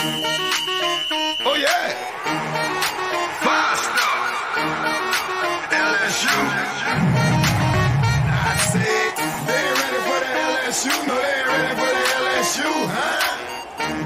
[0.00, 1.90] Oh yeah.
[3.42, 3.78] Five.
[5.74, 6.34] LSU.
[8.30, 9.10] I said
[9.46, 10.94] they ain't ready for LSU.
[11.08, 11.90] No, they ain't ready for
[12.22, 13.26] LSU, huh?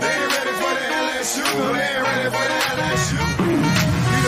[0.01, 1.45] They ain't ready for the LSU.
[1.59, 3.42] No, they ain't ready for the LSU.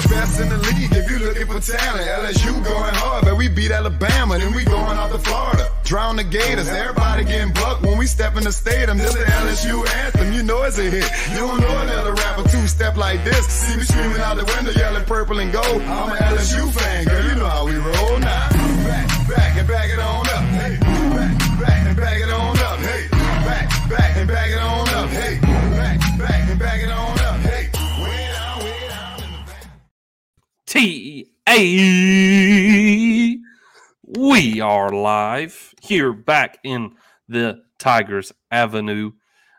[0.09, 2.07] Best in the league if you looking for talent.
[2.07, 5.71] LSU going hard, but we beat Alabama, then we going out to Florida.
[5.84, 8.98] Drown the Gators, everybody getting bucked when we step in the stadium.
[8.98, 11.09] This the LSU anthem, you know it's a hit.
[11.32, 13.46] You don't know another rapper two step like this.
[13.46, 15.82] See me screaming out the window, yelling purple and gold.
[15.82, 18.49] I'm an LSU fan, girl, you know how we roll now.
[18.85, 20.77] Back, back and back it on up, hey.
[20.80, 23.08] Back, back and back it on up, hey.
[23.11, 25.39] Back, back and back it on up, hey.
[25.41, 26.74] Back, back and back
[30.75, 31.55] T A.
[34.19, 36.97] We are live here back in
[37.28, 39.12] the Tigers Avenue.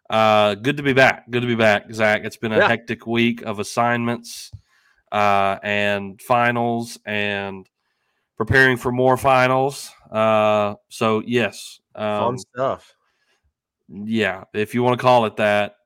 [0.10, 1.32] Uh, good to be back.
[1.32, 2.26] Good to be back, Zach.
[2.26, 2.68] It's been a Yeah.
[2.68, 4.52] hectic week of assignments
[5.10, 7.66] uh, and finals and
[8.35, 9.90] preparing for more finals.
[10.12, 12.94] Uh, so yes, um, Fun stuff.
[13.88, 14.44] yeah.
[14.54, 15.77] If you want to call it that,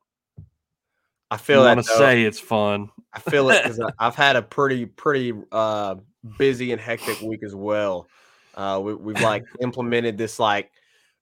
[1.29, 1.75] I feel that.
[1.75, 2.89] want to say it's fun.
[3.13, 5.95] I feel it because I've had a pretty pretty uh,
[6.37, 8.07] busy and hectic week as well.
[8.55, 10.71] Uh, we, we've like implemented this like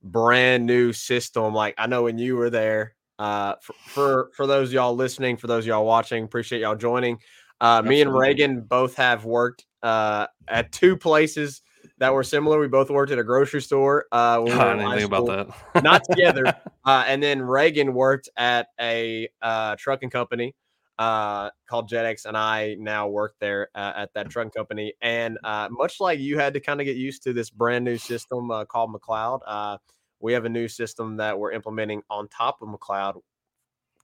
[0.03, 1.53] brand new system.
[1.53, 2.95] Like I know when you were there.
[3.19, 6.75] Uh, for, for for those of y'all listening, for those of y'all watching, appreciate y'all
[6.75, 7.17] joining.
[7.59, 11.61] Uh, me and Reagan both have worked uh, at two places
[11.97, 12.59] that were similar.
[12.59, 14.05] We both worked at a grocery store.
[14.11, 15.83] Uh, when we I didn't think about that.
[15.83, 16.53] not together.
[16.85, 20.55] Uh, and then Reagan worked at a uh, trucking company
[20.99, 24.93] uh, called JetX, and I now work there uh, at that trucking company.
[25.01, 27.97] And uh, much like you had to kind of get used to this brand new
[27.97, 29.77] system uh, called McLeod, uh,
[30.19, 33.21] we have a new system that we're implementing on top of McLeod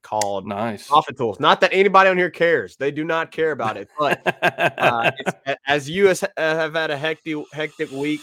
[0.03, 0.87] called nice.
[0.87, 1.39] Profit Tools.
[1.39, 5.57] Not that anybody on here cares; they do not care about it, but uh, it's,
[5.67, 8.21] as you has, uh, have had a hectic hectic week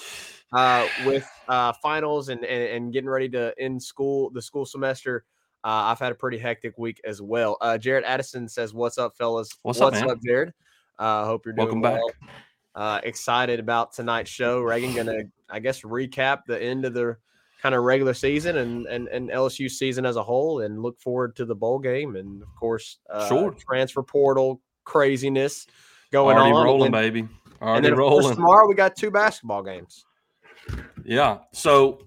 [0.52, 5.24] uh, with uh, finals and, and and getting ready to end school the school semester.
[5.62, 7.56] Uh, I've had a pretty hectic week as well.
[7.60, 9.50] Uh, Jared Addison says, "What's up, fellas?
[9.62, 10.08] What's up, man?
[10.24, 10.52] Jared?
[10.98, 12.00] Uh, hope you're doing Welcome back.
[12.00, 12.30] well.
[12.74, 14.60] Uh, excited about tonight's show.
[14.60, 17.16] Reagan gonna, I guess, recap the end of the
[17.60, 21.36] kind of regular season and, and and LSU season as a whole, and look forward
[21.36, 23.50] to the bowl game and of course, uh, Sure.
[23.52, 25.66] transfer portal craziness
[26.10, 26.56] going Already on.
[26.58, 27.28] and rolling, then- baby.
[27.60, 28.36] and then of course, rolling.
[28.36, 30.06] tomorrow we got two basketball games.
[31.04, 31.38] Yeah.
[31.52, 32.06] So,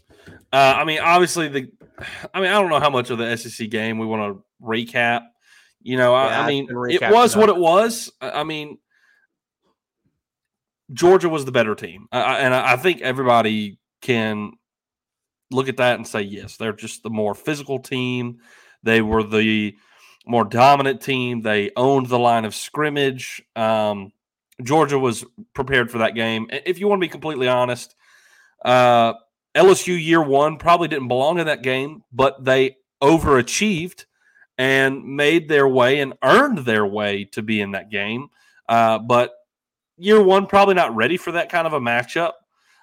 [0.52, 1.72] uh, I mean, obviously the,
[2.34, 5.22] I mean, I don't know how much of the SEC game we want to recap.
[5.82, 8.12] You know, I, Yeah, I I mean, it was what it was.
[8.22, 8.78] I mean,
[10.92, 14.54] Georgia was the better team, I- and I I think everybody can
[15.52, 18.40] look at that and say yes, they're just the more physical team.
[18.84, 19.76] They were the
[20.26, 21.42] more dominant team.
[21.42, 23.42] They owned the line of scrimmage.
[23.56, 24.12] Um,
[24.62, 26.48] Georgia was prepared for that game.
[26.52, 27.96] If you want to be completely honest,
[28.64, 29.14] uh,
[29.56, 34.06] LSU year one probably didn't belong in that game, but they overachieved
[34.58, 38.30] and made their way and earned their way to be in that game.
[38.70, 39.32] Uh, but
[39.98, 42.34] year one, probably not ready for that kind of a matchup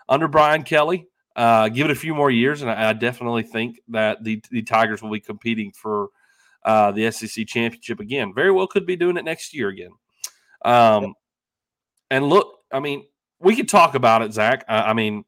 [0.09, 1.07] under Brian Kelly.
[1.37, 4.63] Uh, give it a few more years, and I, I definitely think that the, the
[4.63, 6.09] Tigers will be competing for
[6.65, 8.35] uh, the SEC championship again.
[8.35, 9.93] Very well could be doing it next year again.
[10.65, 11.15] Um,
[12.11, 13.07] And look, I mean,
[13.39, 14.65] we could talk about it, Zach.
[14.69, 15.25] I, I mean,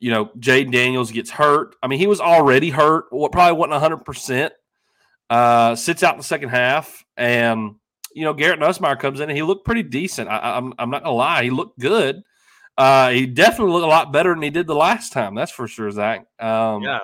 [0.00, 1.76] you know, Jayden Daniels gets hurt.
[1.82, 3.04] I mean, he was already hurt.
[3.10, 4.52] What probably wasn't hundred percent.
[5.28, 7.76] Uh, sits out in the second half, and
[8.14, 10.28] you know, Garrett Nussmeier comes in and he looked pretty decent.
[10.28, 12.22] I, I- I'm I'm not gonna lie, he looked good.
[12.78, 15.34] Uh, he definitely looked a lot better than he did the last time.
[15.34, 16.26] That's for sure, Zach.
[16.40, 17.00] Um, Yeah,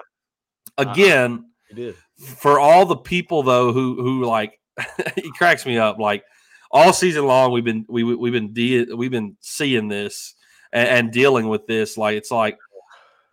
[0.78, 1.94] Again, did.
[2.18, 4.58] for all the people though who who like
[5.16, 6.24] he cracks me up like
[6.70, 10.34] all season long we've been we we've been de- we've been seeing this
[10.72, 12.58] and, and dealing with this like it's like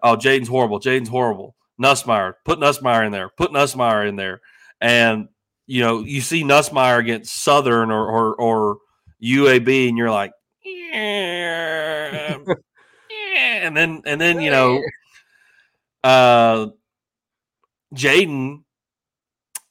[0.03, 0.79] oh Jayden's horrible.
[0.79, 1.55] Jayden's horrible.
[1.81, 3.29] Nussmeier put Nussmeier in there.
[3.29, 4.41] Put Nussmeier in there.
[4.79, 5.29] And
[5.65, 8.77] you know you see Nussmeier against Southern or or, or
[9.23, 10.33] UAB and you're like
[10.63, 14.81] yeah, yeah," and then and then you know
[16.03, 16.67] uh
[17.93, 18.63] Jayden,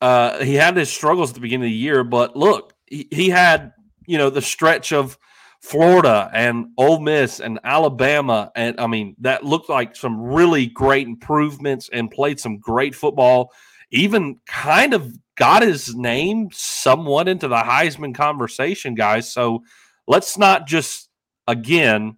[0.00, 3.28] uh, he had his struggles at the beginning of the year, but look, he, he
[3.30, 3.72] had
[4.06, 5.18] you know the stretch of
[5.62, 11.06] Florida and Ole Miss and Alabama, and I mean that looked like some really great
[11.06, 13.52] improvements and played some great football.
[13.92, 19.30] Even kind of got his name somewhat into the Heisman conversation, guys.
[19.30, 19.62] So
[20.08, 21.08] let's not just
[21.46, 22.16] again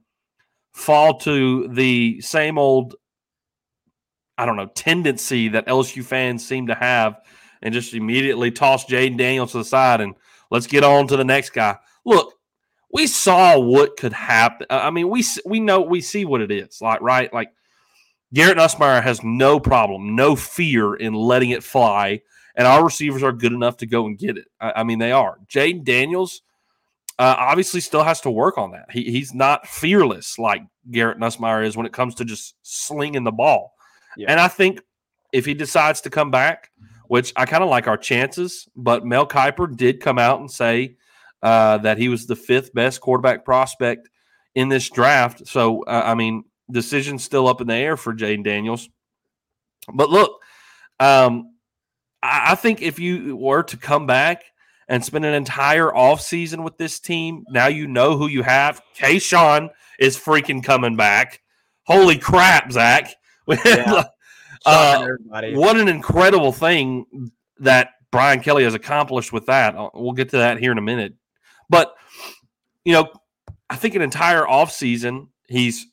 [0.73, 2.95] fall to the same old
[4.37, 7.21] I don't know, tendency that LSU fans seem to have
[7.63, 10.15] and just immediately toss Jayden Daniels to the side and
[10.51, 11.77] let's get on to the next guy.
[12.05, 12.35] Look,
[12.95, 14.69] we saw what could happen.
[14.71, 17.31] I mean, we we know we see what it is like, right?
[17.35, 17.53] Like
[18.33, 22.23] Garrett Nussmeier has no problem, no fear in letting it fly,
[22.55, 24.47] and our receivers are good enough to go and get it.
[24.61, 25.39] I, I mean, they are.
[25.49, 26.43] Jayden Daniels
[27.19, 28.87] uh, obviously still has to work on that.
[28.93, 33.33] He, he's not fearless like Garrett Nussmeier is when it comes to just slinging the
[33.33, 33.75] ball.
[34.17, 34.31] Yeah.
[34.31, 34.81] And I think
[35.33, 36.71] if he decides to come back,
[37.09, 40.97] which I kind of like our chances, but Mel Kiper did come out and say
[41.45, 44.09] uh, that he was the fifth best quarterback prospect
[44.55, 45.47] in this draft.
[45.47, 48.89] So, uh, I mean, decision's still up in the air for Jayden Daniels.
[49.93, 50.41] But look,
[50.99, 51.55] um,
[52.23, 54.43] I, I think if you were to come back
[54.89, 58.81] and spend an entire offseason with this team, now you know who you have.
[58.97, 59.69] Kayshon
[59.99, 61.43] is freaking coming back.
[61.87, 63.15] Holy crap, Zach.
[63.67, 64.05] Yeah.
[64.65, 65.07] uh,
[65.53, 69.75] what an incredible thing that Brian Kelly has accomplished with that.
[69.93, 71.13] We'll get to that here in a minute.
[71.69, 71.95] But,
[72.85, 73.11] you know,
[73.71, 75.87] I think an entire offseason, he's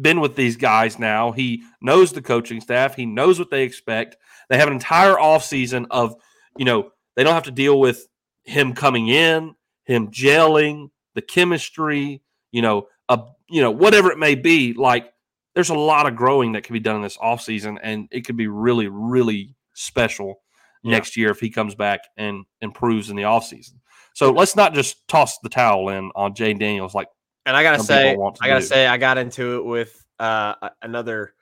[0.00, 1.32] been with these guys now.
[1.32, 4.16] He knows the coaching staff, he knows what they expect.
[4.48, 6.16] They have an entire offseason of,
[6.56, 8.06] you know, they don't have to deal with
[8.44, 9.54] him coming in,
[9.84, 13.20] him gelling, the chemistry, you know, a,
[13.50, 14.72] you know, whatever it may be.
[14.72, 15.12] Like
[15.54, 18.36] there's a lot of growing that can be done in this offseason, and it could
[18.36, 20.40] be really, really special
[20.82, 20.92] yeah.
[20.92, 23.74] next year if he comes back and improves in the offseason.
[24.18, 27.06] So let's not just toss the towel in on Jayden Daniels like
[27.46, 28.66] and I gotta say, I gotta do.
[28.66, 31.34] say, I got into it with uh, another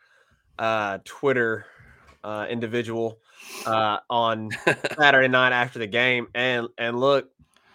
[0.58, 1.64] uh, Twitter
[2.22, 3.18] uh, individual
[3.64, 4.50] uh, on
[4.98, 7.30] Saturday night after the game, and and look,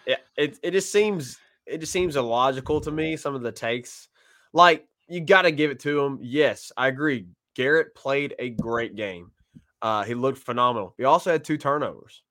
[0.06, 3.16] it, it it just seems it just seems illogical to me.
[3.16, 4.06] Some of the takes,
[4.52, 6.20] like you got to give it to him.
[6.22, 7.26] Yes, I agree.
[7.56, 9.32] Garrett played a great game.
[9.82, 10.94] Uh, he looked phenomenal.
[10.96, 12.22] He also had two turnovers.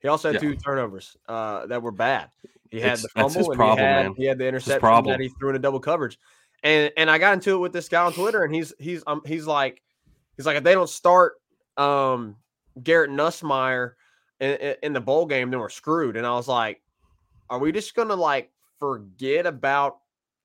[0.00, 0.50] He also had yeah.
[0.50, 2.30] two turnovers uh, that were bad.
[2.70, 5.28] He had it's, the fumble and problem, he, had, he had the interception that he
[5.28, 6.18] threw in a double coverage.
[6.62, 9.22] And and I got into it with this guy on Twitter, and he's he's um
[9.24, 9.82] he's like
[10.36, 11.34] he's like if they don't start
[11.76, 12.36] um
[12.82, 13.92] Garrett Nussmeier
[14.40, 16.16] in, in the bowl game, then we're screwed.
[16.16, 16.82] And I was like,
[17.48, 19.98] are we just gonna like forget about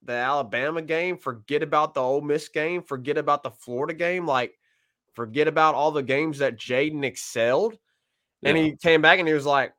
[0.04, 4.58] the Alabama game, forget about the Ole Miss game, forget about the Florida game, like
[5.14, 7.78] forget about all the games that Jayden excelled?
[8.44, 9.74] And he came back and he was like,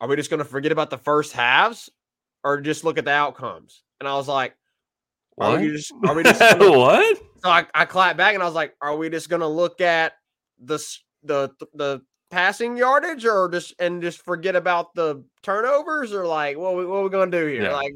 [0.00, 1.90] Are we just going to forget about the first halves
[2.42, 3.82] or just look at the outcomes?
[4.00, 4.56] And I was like,
[5.38, 7.18] Are we just, are we just gonna, what?
[7.42, 9.80] So I, I clapped back and I was like, Are we just going to look
[9.80, 10.14] at
[10.58, 10.78] the,
[11.22, 16.76] the, the, passing yardage or just and just forget about the turnovers or like what
[16.76, 17.74] we, what are we gonna do here yeah.
[17.74, 17.92] like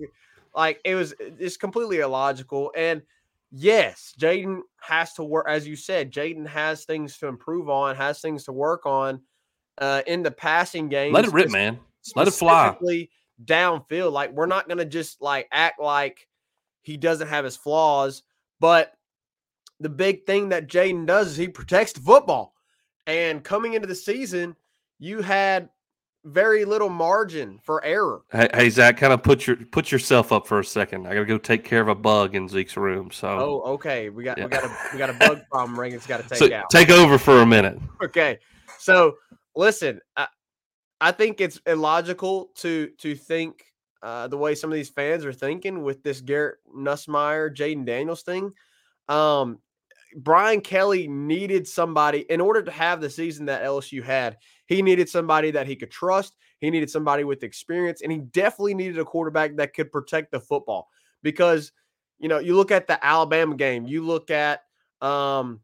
[0.56, 3.00] like it was it's completely illogical and
[3.52, 8.20] yes Jayden has to work as you said Jayden has things to improve on has
[8.20, 9.20] things to work on
[9.78, 11.12] uh, in the passing game.
[11.12, 11.78] Let it rip, man.
[12.14, 12.76] Let it fly.
[13.44, 16.28] Downfield, like we're not gonna just like act like
[16.82, 18.22] he doesn't have his flaws,
[18.60, 18.92] but
[19.80, 22.54] the big thing that Jayden does is he protects the football.
[23.06, 24.54] And coming into the season,
[24.98, 25.68] you had
[26.24, 28.22] very little margin for error.
[28.32, 31.06] Hey, hey, Zach, kind of put your put yourself up for a second.
[31.06, 33.10] I gotta go take care of a bug in Zeke's room.
[33.10, 34.44] So oh, okay, we got yeah.
[34.44, 35.78] we got a we got a bug problem.
[35.78, 36.70] Reagan's got to take so out.
[36.70, 37.78] Take over for a minute.
[38.02, 38.38] Okay,
[38.78, 39.16] so
[39.56, 40.28] listen, I,
[41.00, 43.64] I think it's illogical to to think
[44.02, 48.22] uh, the way some of these fans are thinking with this Garrett Nussmeier, Jayden Daniels
[48.22, 48.52] thing.
[49.08, 49.58] Um,
[50.16, 54.36] Brian Kelly needed somebody in order to have the season that LSU had.
[54.66, 56.36] He needed somebody that he could trust.
[56.60, 60.40] He needed somebody with experience, and he definitely needed a quarterback that could protect the
[60.40, 60.88] football.
[61.22, 61.72] Because
[62.18, 64.62] you know, you look at the Alabama game, you look at
[65.00, 65.60] um,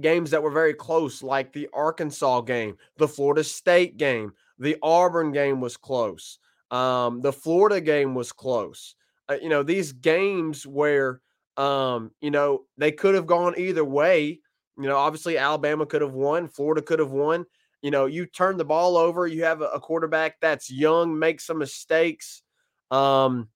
[0.00, 5.32] games that were very close, like the Arkansas game, the Florida State game, the Auburn
[5.32, 6.38] game was close.
[6.70, 8.94] Um, the Florida game was close.
[9.28, 11.20] Uh, you know, these games where,
[11.56, 14.40] um, you know, they could have gone either way.
[14.76, 17.46] You know, obviously Alabama could have won, Florida could have won.
[17.82, 21.58] You know, you turn the ball over, you have a, quarterback that's young, makes some
[21.58, 22.42] mistakes,
[22.90, 23.48] um,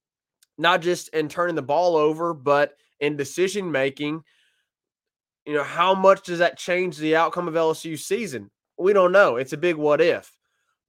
[0.57, 4.23] not just in turning the ball over, but in decision making
[5.45, 8.49] you know, how much does that change the outcome of LSU season?
[8.77, 9.35] We don't know.
[9.35, 10.31] It's a big what if.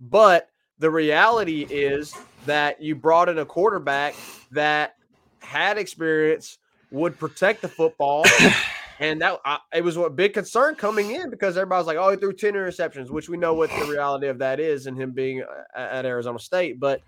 [0.01, 2.15] But the reality is
[2.47, 4.15] that you brought in a quarterback
[4.53, 4.97] that
[5.41, 6.59] had experience,
[6.91, 8.25] would protect the football.
[9.01, 12.17] and that uh, it was a big concern coming in because everybody's like, oh, he
[12.17, 15.43] threw 10 interceptions, which we know what the reality of that is and him being
[15.43, 16.79] uh, at Arizona State.
[16.79, 17.03] But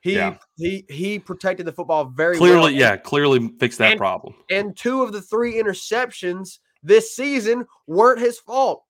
[0.00, 0.36] he yeah.
[0.56, 2.60] he he protected the football very clearly.
[2.60, 2.70] Well.
[2.70, 4.34] Yeah, clearly fixed that and, problem.
[4.50, 8.84] And two of the three interceptions this season weren't his fault.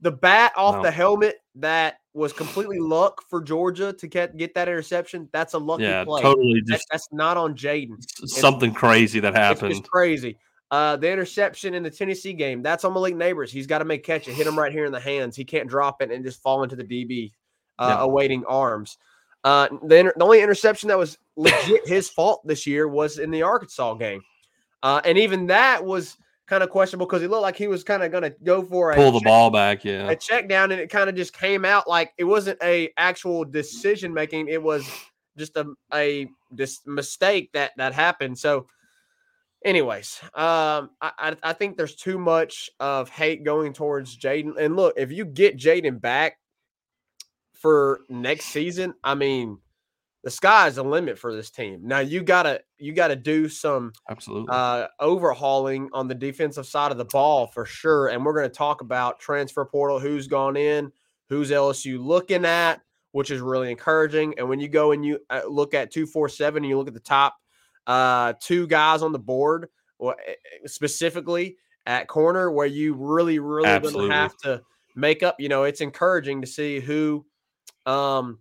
[0.00, 0.82] The bat off no.
[0.82, 5.28] the helmet that was completely luck for Georgia to get get that interception.
[5.32, 6.22] That's a lucky Yeah, play.
[6.22, 7.96] totally That- that's not on Jayden.
[8.28, 9.70] something crazy that It's happened.
[9.74, 10.36] just crazy.
[10.70, 13.50] Uh, the interception in the Tennessee game, that's on Malik Nabers.
[13.50, 15.36] He's got to make catch it, hit him right here in the hands.
[15.36, 17.32] He can't drop it and just fall into the DB,
[17.78, 18.02] uh, Yeah.
[18.04, 18.98] awaiting arms.
[19.44, 23.30] Uh, the, inter- the only interception that was legit his fault this year was in
[23.30, 24.22] the Arkansas game.
[24.82, 28.02] Uh, and even that was kind of questionable because he looked like he was kind
[28.02, 30.10] of going to go for a Pull the check- ball back, yeah.
[30.10, 33.44] a check down and it kind of just came out like it wasn't a actual
[33.44, 34.86] decision making it was
[35.38, 38.66] just a a this mistake that that happened so
[39.64, 44.76] anyways um I, I i think there's too much of hate going towards jayden and
[44.76, 46.36] look if you get jayden back
[47.54, 49.58] for next season i mean
[50.24, 54.46] the sky's the limit for this team now you gotta you gotta do some Absolutely.
[54.50, 58.08] uh, overhauling on the defensive side of the ball for sure.
[58.08, 60.92] And we're going to talk about transfer portal, who's gone in,
[61.30, 64.34] who's LSU looking at, which is really encouraging.
[64.38, 67.00] And when you go and you uh, look at 247 and you look at the
[67.00, 67.36] top
[67.86, 69.68] uh, two guys on the board,
[70.02, 70.34] eh, eh,
[70.66, 73.68] specifically at corner, where you really, really
[74.10, 74.62] have to
[74.94, 77.24] make up, you know, it's encouraging to see who.
[77.86, 78.38] Um,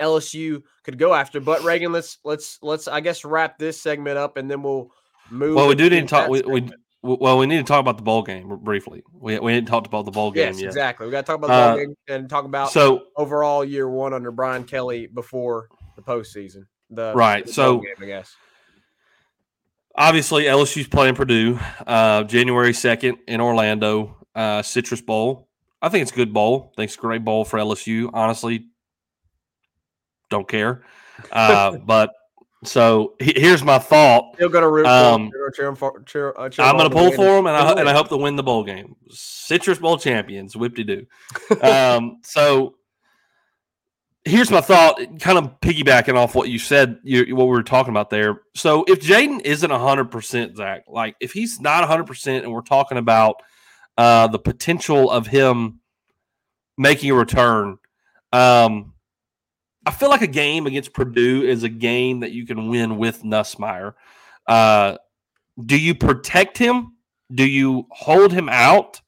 [0.00, 1.40] LSU could go after.
[1.40, 4.90] But Reagan, let's let's let's I guess wrap this segment up and then we'll
[5.30, 5.54] move.
[5.56, 6.28] well, we do to talk.
[6.28, 6.70] We, we
[7.02, 9.02] well, we need to talk about the bowl game briefly.
[9.12, 10.66] We we didn't talk about the bowl game yes, yet.
[10.68, 11.06] exactly.
[11.06, 13.88] We got to talk about the ball Uh, game and talk about So overall year
[13.88, 16.66] one under Brian Kelly before the postseason.
[16.90, 18.34] The Right, the so- game, I guess.
[19.94, 25.48] obviously LSU's playing Purdue uh, January second in Orlando, uh, Citrus Bowl.
[25.80, 26.72] I think it's a good bowl.
[26.72, 28.10] I think it's a great bowl for LSU.
[28.12, 28.66] Honestly,
[30.30, 30.82] don't care.
[31.32, 32.12] Uh, but
[32.62, 34.36] so he- here's my thought.
[34.36, 35.52] Still gonna root Um, for him.
[35.52, 37.88] Cheer him for, cheer, uh, cheer I'm going to pull for him, and I, and
[37.88, 38.94] I hope to win the bowl game.
[39.10, 41.06] Citrus Bowl champions, whip de doo.
[41.60, 42.76] Um, so
[44.24, 47.90] here's my thought, kind of piggybacking off what you said, you, what we were talking
[47.90, 48.42] about there.
[48.54, 53.36] So if Jayden isn't 100%, Zach, like if he's not 100%, and we're talking about
[53.96, 55.80] uh, the potential of him
[56.76, 57.78] making a return,
[58.32, 58.92] um,
[59.88, 63.22] I feel like a game against Purdue is a game that you can win with
[63.22, 63.94] Nussmeier.
[64.46, 64.98] Uh,
[65.64, 66.92] do you protect him?
[67.32, 69.00] Do you hold him out?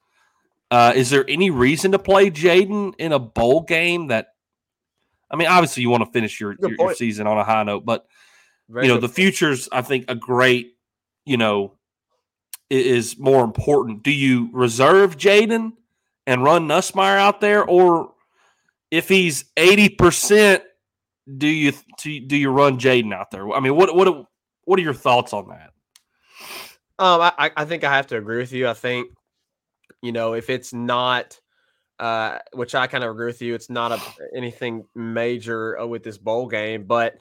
[0.71, 4.29] Uh, is there any reason to play Jayden in a bowl game that
[5.31, 7.85] I mean, obviously you want to finish your, your, your season on a high note,
[7.85, 8.07] but
[8.71, 10.77] Very you know, the future's I think a great,
[11.27, 11.75] you know,
[12.71, 14.03] is more important.
[14.03, 15.73] Do you reserve Jayden
[16.27, 18.15] and run Nussmeier out there, or
[18.91, 20.63] if he's eighty percent,
[21.39, 23.51] do you do do you run Jayden out there?
[23.51, 24.27] I mean, what what
[24.65, 25.73] what are your thoughts on that?
[26.99, 28.69] Um, I, I- think I have to agree with you.
[28.69, 29.11] I think,
[30.03, 31.41] you know, if it's not,
[31.99, 34.01] uh, which I kind of agree with you, it's not a,
[34.37, 37.17] anything major uh, with this bowl game, but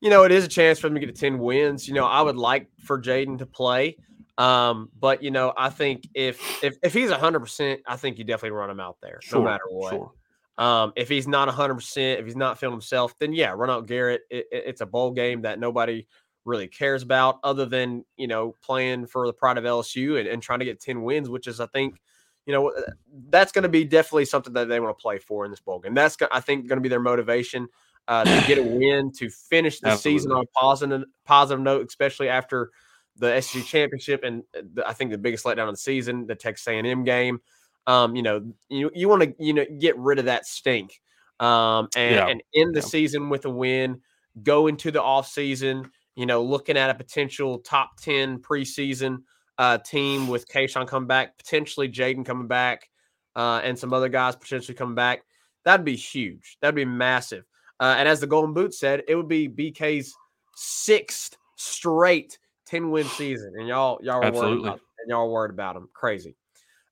[0.00, 1.88] you know, it is a chance for them to get to ten wins.
[1.88, 3.96] You know, I would like for Jayden to play,
[4.38, 8.24] um, but you know, I think if if if he's hundred percent, I think you
[8.24, 9.90] definitely run him out there, no matter what.
[9.90, 10.12] Sure.
[10.56, 14.22] Um, if he's not 100%, if he's not feeling himself, then yeah, run out Garrett.
[14.30, 16.06] It, it- it's a bowl game that nobody
[16.44, 20.42] really cares about other than, you know, playing for the pride of LSU and, and
[20.42, 22.00] trying to get 10 wins, which is, I think,
[22.46, 22.82] you know, uh,
[23.30, 25.78] that's going to be definitely something that they want to play for in this bowl
[25.80, 25.94] game.
[25.94, 27.66] That's, I think, going to be their motivation
[28.08, 32.28] uh, to get a win, to finish the season on a positive, positive note, especially
[32.28, 32.70] after
[33.16, 36.34] the SEC championship and uh, the, I think the biggest letdown of the season, the
[36.34, 37.40] Texas A&M game
[37.86, 41.00] um, you know, you you want to you know get rid of that stink,
[41.40, 42.26] um, and, Yeah.
[42.28, 42.86] and end the Yeah.
[42.86, 44.00] season with a win.
[44.42, 49.18] Go into the off season, you know, looking at a potential top ten preseason
[49.58, 52.88] uh, team with Kayshon coming back, potentially Jayden coming back,
[53.36, 55.22] uh, and some other guys potentially coming back.
[55.64, 56.58] That'd be huge.
[56.60, 57.44] That'd be massive.
[57.80, 60.14] Uh, and as the Golden Boot said, it would be BK's
[60.56, 65.50] sixth straight ten win season, and y'all y'all are worried about and y'all are worried
[65.50, 65.88] about him.
[65.92, 66.34] Crazy.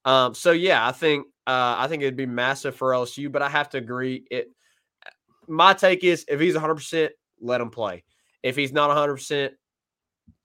[0.04, 3.48] Um, so yeah, I think uh, I think it'd be massive for LSU, but I
[3.48, 4.24] have to agree.
[4.30, 4.50] It
[5.48, 8.04] my take is if he's 100, percent let him play.
[8.42, 9.54] If he's not 100, percent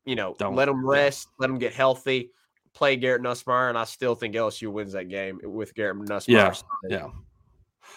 [0.06, 0.56] you know, Don't.
[0.56, 2.32] let him rest, let him get healthy,
[2.74, 6.64] play Garrett Nussmeier, and I still think LSU wins that game with Garrett Nussmeier.
[6.90, 6.90] Yeah.
[6.90, 7.08] Yeah.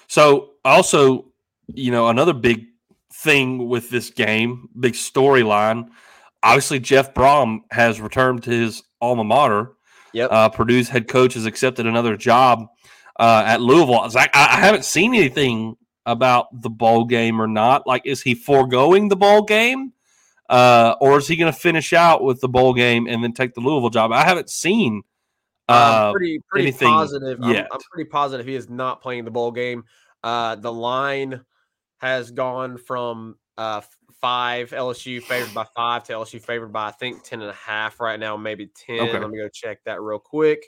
[0.08, 1.26] So also,
[1.68, 2.66] you know, another big
[3.12, 5.88] thing with this game, big storyline.
[6.42, 9.76] Obviously, Jeff Brohm has returned to his alma mater.
[10.12, 10.32] Yep.
[10.32, 12.66] Uh, Purdue's head coach has accepted another job
[13.18, 14.08] uh, at Louisville.
[14.10, 15.76] Zach, I, I haven't seen anything
[16.06, 17.86] about the bowl game or not.
[17.86, 19.92] Like, is he foregoing the bowl game,
[20.48, 23.54] uh, or is he going to finish out with the bowl game and then take
[23.54, 24.12] the Louisville job?
[24.12, 25.02] I haven't seen.
[25.68, 27.38] I'm Uh, pretty pretty anything positive.
[27.42, 27.54] I'm.
[27.56, 29.84] I'm pretty positive he is not playing the bowl game.
[30.24, 31.42] Uh, the line
[31.98, 33.82] has gone from uh,
[34.22, 38.00] five LSU favored by five to LSU favored by I think ten and a half
[38.00, 39.00] right now, maybe ten.
[39.00, 39.18] Okay.
[39.18, 40.64] Let me go check that real quick.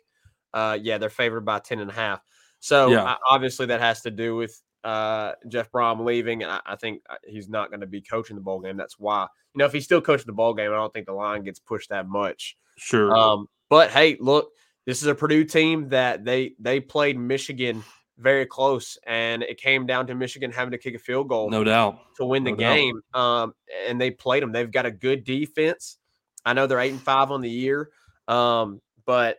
[0.52, 2.20] Uh, yeah, they're favored by ten and a half.
[2.60, 3.04] So Yeah.
[3.04, 7.00] uh, obviously that has to do with uh, Jeff Brohm leaving, and I, I think
[7.08, 8.76] uh, he's not going to be coaching the bowl game.
[8.76, 9.22] That's why
[9.54, 11.60] you know if he's still coaching the bowl game, I don't think the line gets
[11.60, 12.58] pushed that much.
[12.76, 13.16] Sure.
[13.16, 14.50] Um, but hey, look,
[14.84, 17.82] this is a Purdue team that they they played Michigan
[18.18, 21.64] very close, and it came down to Michigan having to kick a field goal no
[21.64, 21.98] doubt.
[22.16, 23.00] to win the no game.
[23.14, 23.54] Um,
[23.86, 24.52] and they played them.
[24.52, 25.98] They've got a good defense.
[26.44, 27.90] I know they're eight and five on the year,
[28.28, 29.38] um, but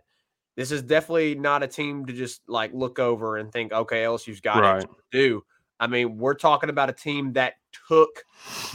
[0.56, 4.40] this is definitely not a team to just like look over and think, okay, LSU's
[4.42, 4.84] got Right.
[4.84, 5.44] it to do.
[5.80, 7.56] I mean, we're talking about a team that
[7.90, 8.24] took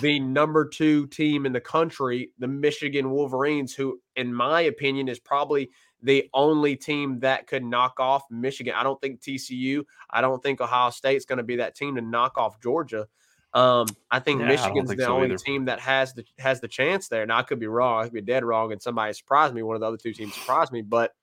[0.00, 5.18] the number two team in the country, the Michigan Wolverines, who, in my opinion, is
[5.18, 5.70] probably
[6.02, 8.74] the only team that could knock off Michigan.
[8.76, 12.00] I don't think TCU, I don't think Ohio State's going to be that team to
[12.00, 13.06] knock off Georgia.
[13.54, 15.38] Um, I think Yeah, I Michigan's think the so only either.
[15.38, 17.24] team that has the has the chance there.
[17.26, 19.62] Now I could be wrong, I could be dead wrong, and somebody surprised me.
[19.62, 21.14] One of the other two teams surprised me, but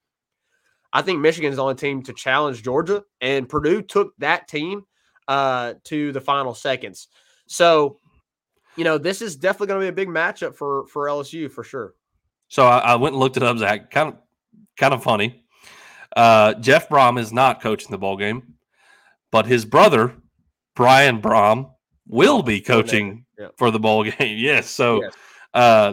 [0.92, 4.82] I think Michigan's the only team to challenge Georgia, and Purdue took that team
[5.28, 7.08] uh, to the final seconds.
[7.46, 7.98] So,
[8.76, 11.62] you know, this is definitely going to be a big matchup for for LSU for
[11.64, 11.94] sure.
[12.48, 13.90] So I, I went and looked it up, Zach.
[13.90, 14.16] Kind of,
[14.76, 15.42] kind of funny.
[16.16, 18.54] Uh, Jeff Brohm is not coaching the ball game,
[19.30, 20.14] but his brother
[20.74, 21.70] Brian Brohm
[22.08, 23.48] will be coaching Yeah.
[23.56, 24.38] for the ball game.
[24.38, 24.68] Yes.
[24.70, 25.12] So, Yes.
[25.54, 25.92] uh,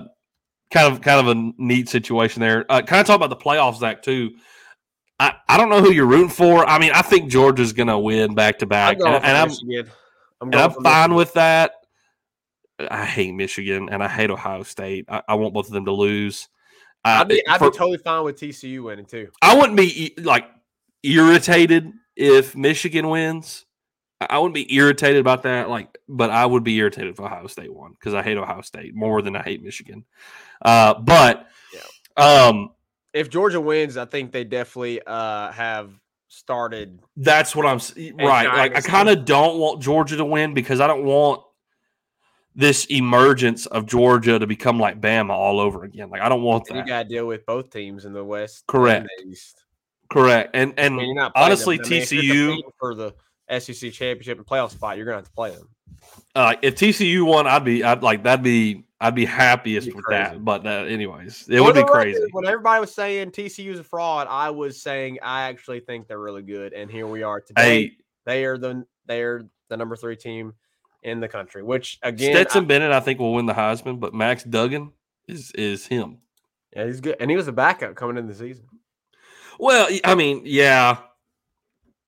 [0.72, 2.66] kind of, kind of a neat situation there.
[2.70, 4.02] Uh, kind of talk about the playoffs, Zach.
[4.02, 4.32] Too.
[5.20, 6.68] I, I don't know who you're rooting for.
[6.68, 9.50] I mean, I think Georgia's going to win back to back, and, and I'm
[10.42, 11.16] I'm and I'm fine Michigan.
[11.16, 11.72] with that.
[12.90, 15.06] I hate Michigan and I hate Ohio State.
[15.08, 16.50] I, I want both of them to lose.
[17.06, 19.30] Uh, I'd be, I'd for- be totally fine with TCU winning too.
[19.42, 20.46] I wouldn't be like
[21.04, 23.66] irritated if Michigan wins.
[24.22, 27.74] I wouldn't be irritated about that, like, but I would be irritated if Ohio State
[27.74, 30.06] won because I hate Ohio State more than I hate Michigan.
[30.62, 31.48] Uh, but
[32.16, 32.70] um,
[33.14, 35.92] If Georgia wins, I think they definitely uh, have
[36.30, 37.00] started.
[37.18, 37.80] that's what I'm
[38.18, 38.48] right.
[38.48, 41.42] Like, I kind of don't want Georgia to win because I don't want
[42.56, 46.10] this emergence of Georgia to become like Bama all over again.
[46.10, 46.76] Like, I don't want that.
[46.78, 48.64] You got to deal with both teams in the West.
[48.68, 49.10] and Correct.
[49.24, 49.64] the East.
[50.12, 50.52] Correct.
[50.54, 51.86] And I and mean, you're not honestly, them.
[51.88, 52.58] I TCU.
[52.80, 53.14] for the
[53.60, 55.68] SEC championship and playoff spot, you're gonna have to play them.
[56.36, 60.06] Uh, if TCU won, I'd be, I'd like, that'd be, I'd be happiest Be with
[60.06, 60.24] crazy.
[60.34, 60.46] that.
[60.46, 62.22] But uh, anyways, it would be crazy.
[62.32, 66.42] When everybody was saying TCU's a fraud, I was saying I actually think they're really
[66.42, 67.62] good, and here we are today.
[67.62, 67.92] Hey,
[68.26, 70.54] They are the they are the number three team
[71.04, 71.64] in the country.
[71.64, 74.92] Which again, Stetson I- Bennett, I think will win the Heisman, but Max Duggan
[75.28, 76.20] is is him.
[76.76, 78.66] yeah, he's good, and he was a backup coming in the season.
[79.60, 80.98] Well, I mean, yeah,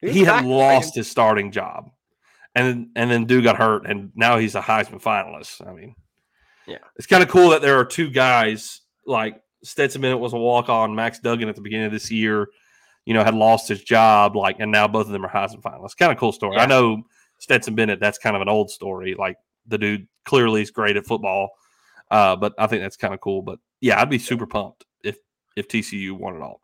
[0.02, 1.90] was he had lost his starting job,
[2.56, 5.66] and and then dude got hurt, and now he's a Heisman finalist.
[5.68, 5.96] I mean,
[6.68, 6.80] Yeah.
[6.96, 10.70] it's kind of cool that there are two guys like Stetson Bennett was a walk
[10.70, 12.48] on, Max Duggan at the beginning of this year,
[13.06, 15.96] you know, had lost his job, like, and now both of them are Heisman finalists.
[15.98, 16.58] Kind of cool story.
[16.58, 17.04] I know
[17.40, 19.16] Stetson Bennett, that's kind of an old story.
[19.16, 21.50] Like the dude clearly is great at football,
[22.12, 23.42] uh, but I think that's kind of cool.
[23.42, 25.18] But yeah, I'd be super pumped if
[25.56, 26.62] if TCU won it all.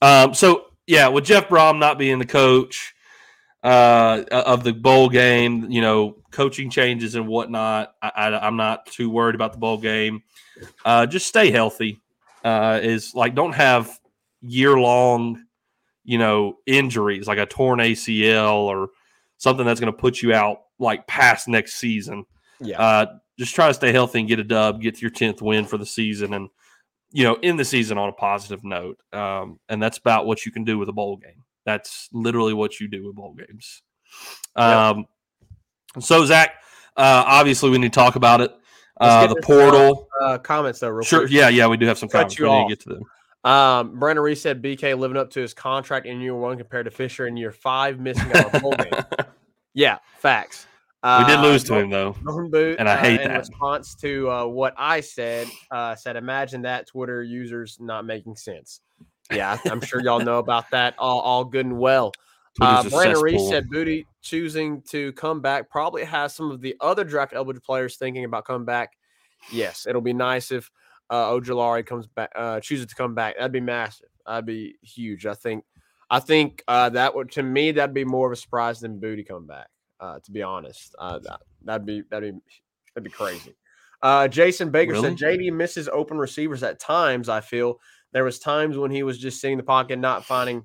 [0.00, 2.94] Um, so yeah, with Jeff Brohm not being the coach
[3.62, 8.86] uh, of the bowl game, you know, coaching changes and whatnot, I, I, I'm not
[8.86, 10.22] too worried about the bowl game.
[10.84, 12.00] Uh, just stay healthy.
[12.44, 13.98] Uh, is like don't have
[14.40, 15.44] year long,
[16.04, 18.90] you know, injuries like a torn ACL or
[19.38, 22.24] something that's going to put you out like past next season.
[22.60, 23.06] Yeah, Uh,
[23.38, 25.86] just try to stay healthy and get a dub, get your tenth win for the
[25.86, 26.48] season, and
[27.10, 28.98] you know, end the season on a positive note.
[29.12, 31.44] Um, and that's about what you can do with a bowl game.
[31.64, 33.82] That's literally what you do with bowl games.
[34.56, 35.06] Um,
[36.00, 36.50] so Zach,
[36.96, 38.52] uh, obviously we need to talk about it.
[39.00, 40.08] Uh, the portal.
[40.20, 41.20] uh, comments though, real Sure.
[41.20, 41.30] quick.
[41.32, 41.48] Yeah.
[41.48, 41.66] Yeah.
[41.68, 42.38] We do have some Cut comments.
[42.38, 43.02] you We need to get to them.
[43.44, 46.90] Um, Brandon Reese said BK living up to his contract in year one compared to
[46.90, 48.92] Fisher in year five, missing out on bowl game.
[49.74, 50.66] Yeah, facts.
[51.04, 52.12] we did Uh, lose to him though.
[52.24, 53.38] Boot, and I uh, hate in that.
[53.38, 58.80] response to uh, what I said, uh, said, "Imagine that Twitter users not making sense."
[59.30, 60.94] Yeah, I'm sure y'all know about that.
[60.98, 62.12] All, all good and well.
[62.60, 67.04] Uh, Brandon Reese said Boutte choosing to come back probably has some of the other
[67.04, 68.96] draft eligible players thinking about coming back.
[69.52, 70.68] Yes, it'll be nice if
[71.10, 73.36] uh, Ojulari comes back, uh, chooses to come back.
[73.36, 74.08] That'd be massive.
[74.26, 75.26] That'd be huge.
[75.26, 75.64] I think.
[76.10, 79.28] I think uh, that would to me that'd be more of a surprise than Boutte
[79.28, 79.66] come back.
[80.00, 82.40] Uh, to be honest, uh, that, that'd be that'd be
[82.94, 83.54] that'd be crazy.
[84.00, 87.28] Uh, Jason Baker said JD misses open receivers at times.
[87.28, 87.80] I feel
[88.12, 90.64] there was times when he was just sitting in the pocket, not finding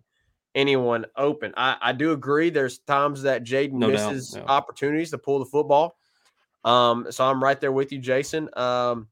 [0.56, 1.54] anyone open.
[1.58, 2.50] I, I do agree.
[2.50, 4.44] There's times that Jayden No doubt, misses yeah.
[4.44, 5.98] opportunities to pull the football.
[6.64, 8.50] Um, so I'm right there with you, Jason.
[8.56, 9.08] Um,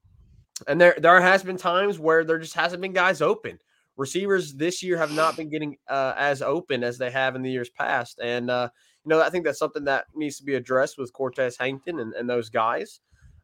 [0.66, 3.58] and there there has been times where there just hasn't been guys open.
[3.96, 7.50] Receivers this year have not been getting uh, as open as they have in the
[7.50, 8.68] years past, and uh,
[9.04, 12.14] you know I think that's something that needs to be addressed with Cortez Hankton and,
[12.14, 13.00] and those guys.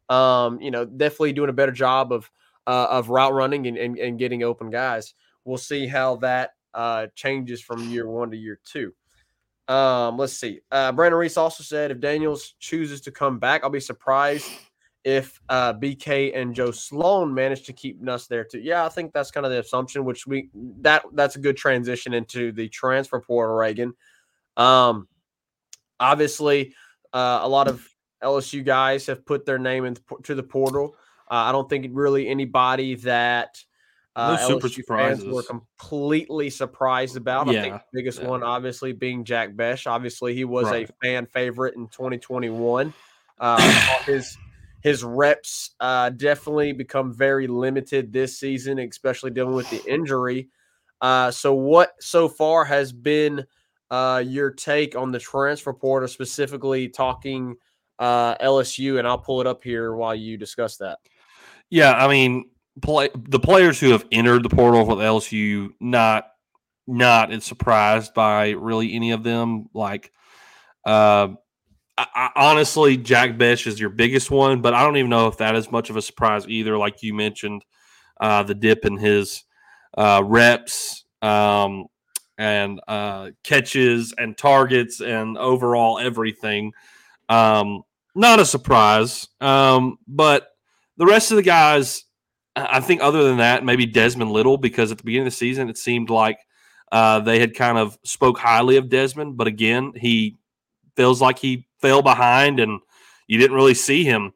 [0.08, 2.30] Um, you know, definitely doing a better job of
[2.66, 5.14] uh, of route running and, and, and getting open guys.
[5.44, 8.92] We'll see how that uh, changes from year one to year two.
[9.68, 10.60] Um, let's see.
[10.70, 14.50] Uh, Brandon Reese also said if Daniels chooses to come back, I'll be surprised
[15.04, 18.60] if uh, BK and Joe Sloan manage to keep Nuss there too.
[18.60, 22.12] Yeah, I think that's kind of the assumption, which we that that's a good transition
[22.14, 23.94] into the transfer portal, Reagan.
[24.56, 25.08] Um,
[26.00, 26.74] obviously,
[27.12, 27.86] uh, a lot of
[28.22, 30.96] LSU guys have put their name into the portal.
[31.30, 33.62] Uh, I don't think really anybody that
[34.16, 37.48] uh, No super LSU fans were completely surprised about.
[37.48, 38.28] I think Yeah, the biggest yeah.
[38.28, 39.86] one, obviously, being Jack Bech.
[39.86, 40.90] Obviously, he was Right.
[40.90, 42.92] a fan favorite in 2021.
[43.38, 43.58] Uh,
[44.06, 44.36] his
[44.80, 50.48] his reps uh, definitely become very limited this season, especially dealing with the injury.
[51.00, 53.44] Uh, so, what so far has been
[53.90, 57.56] uh, your take on the transfer portal, specifically talking
[57.98, 58.98] uh, LSU?
[58.98, 60.98] And I'll pull it up here while you discuss that.
[61.70, 66.28] Yeah, I mean, play the players who have entered the portal with LSU, not
[66.86, 69.68] not surprised by really any of them.
[69.74, 70.10] Like,
[70.84, 71.28] uh,
[71.98, 75.38] I, I, honestly, Jack Bech is your biggest one, but I don't even know if
[75.38, 76.78] that is much of a surprise either.
[76.78, 77.64] Like you mentioned,
[78.20, 79.42] uh, the dip in his
[79.96, 81.86] uh, reps um,
[82.38, 86.72] and uh, catches and targets and overall everything.
[87.28, 87.82] Um,
[88.14, 90.48] not a surprise, um, but
[90.98, 92.04] the rest of the guys,
[92.54, 95.68] I think, other than that, maybe Desmond Little, because at the beginning of the season,
[95.68, 96.38] it seemed like
[96.92, 100.38] uh, they had kind of spoke highly of Desmond, but again, he
[100.96, 102.80] feels like he fell behind, and
[103.26, 104.32] you didn't really see him.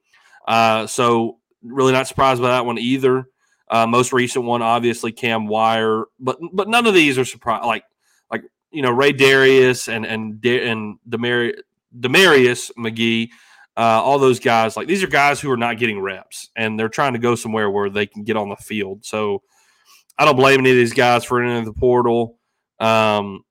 [0.46, 3.26] Uh, so, really not surprised by that one either.
[3.68, 7.64] Uh, most recent one, obviously Cam Wire, but but none of these are surprise.
[7.64, 7.84] Like
[8.30, 11.60] like you know Raydarious and and and Demari-
[11.98, 13.30] Damarius McGhee
[13.76, 16.88] uh, all those guys like these are guys who are not getting reps and they're
[16.88, 19.42] trying to go somewhere where they can get on the field so
[20.18, 22.38] i don't blame any of these guys for entering the portal
[22.80, 23.44] um,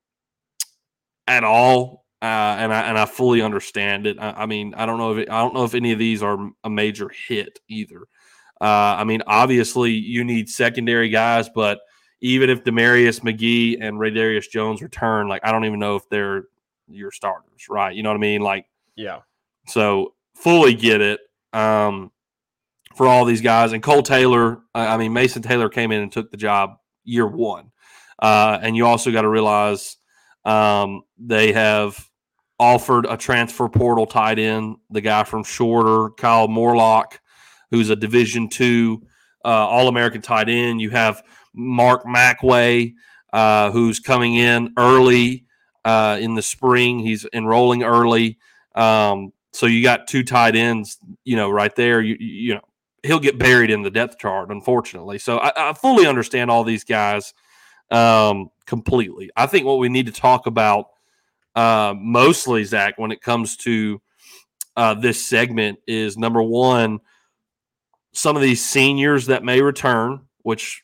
[1.28, 4.18] at all uh, and I and I fully understand it.
[4.20, 6.22] I, I mean, I don't know if it, I don't know if any of these
[6.22, 8.02] are a major hit either.
[8.60, 11.80] Uh, I mean, obviously you need secondary guys, but
[12.22, 16.44] even if Damarius McGhee and Raydarious Jones return, like I don't even know if they're
[16.88, 17.96] your starters, right?
[17.96, 18.42] You know what I mean?
[18.42, 19.22] Like Yeah.
[19.68, 21.20] so fully get it
[21.54, 22.12] um,
[22.96, 23.74] for all these guys.
[23.74, 27.26] And Kole Taylor, I I mean, Mason Taylor came in and took the job year
[27.26, 27.72] one.
[28.20, 29.98] Uh, and you also got to realize
[30.46, 32.08] um, they have
[32.62, 37.20] offered a transfer portal tight end, the guy from Shorter, Kyle Morlock,
[37.72, 39.02] who's a Division two
[39.44, 40.80] uh, All American tight end.
[40.80, 41.24] You have
[41.56, 42.94] Mac Markway,
[43.34, 45.46] uh, who's coming in early
[45.84, 47.00] uh, in the spring.
[47.00, 48.38] He's enrolling early.
[48.76, 52.00] Um, so you got two tight ends, you know, right there.
[52.00, 52.62] You, you you know,
[53.02, 55.18] he'll get buried in the depth chart, unfortunately.
[55.18, 57.34] So I, I fully understand all these guys
[57.90, 59.32] um, completely.
[59.36, 60.86] I think what we need to talk about
[61.56, 64.02] uh, mostly, Zach, when it comes to
[64.76, 67.00] uh, this segment, is number one,
[68.14, 70.84] some of these seniors that may return, which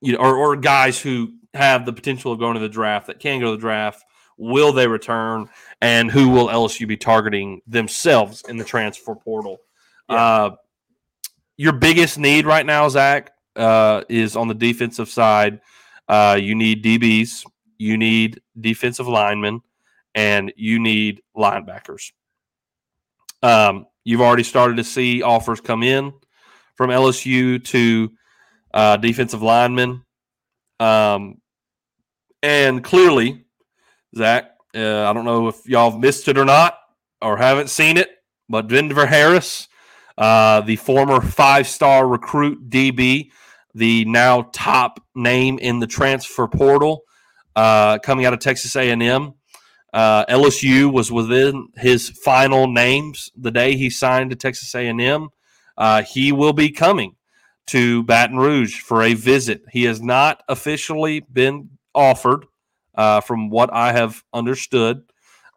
[0.00, 3.20] you know, or, or guys who have the potential of going to the draft that
[3.20, 4.04] can go to the draft.
[4.36, 5.48] Will they return?
[5.84, 9.58] and who will LSU be targeting themselves in the transfer portal?
[10.08, 10.52] Uh,
[11.58, 15.60] your biggest need right now, Zach, uh, is on the defensive side.
[16.08, 17.44] Uh, you need DBs,
[17.76, 19.60] you need defensive linemen,
[20.14, 22.12] and you need linebackers.
[23.42, 26.12] Um, you've already started to see offers come in
[26.76, 28.10] from LSU to
[28.72, 30.04] uh, defensive linemen.
[30.80, 31.40] Um,
[32.42, 33.44] and clearly,
[34.16, 36.78] Zach, uh, I don't know if y'all have missed it or not
[37.22, 38.10] or haven't seen it,
[38.48, 39.68] but Denver Harris,
[40.18, 43.30] uh, the former five-star recruit DB,
[43.74, 47.02] the now top name in the transfer portal,
[47.56, 49.34] uh, coming out of Texas A&M.
[49.94, 55.28] Uh, LSU was within his final names the day he signed to Texas A&M.
[55.78, 57.14] Uh, he will be coming
[57.68, 59.62] to Baton Rouge for a visit.
[59.70, 62.44] He has not officially been offered,
[62.96, 65.04] uh, from what I have understood.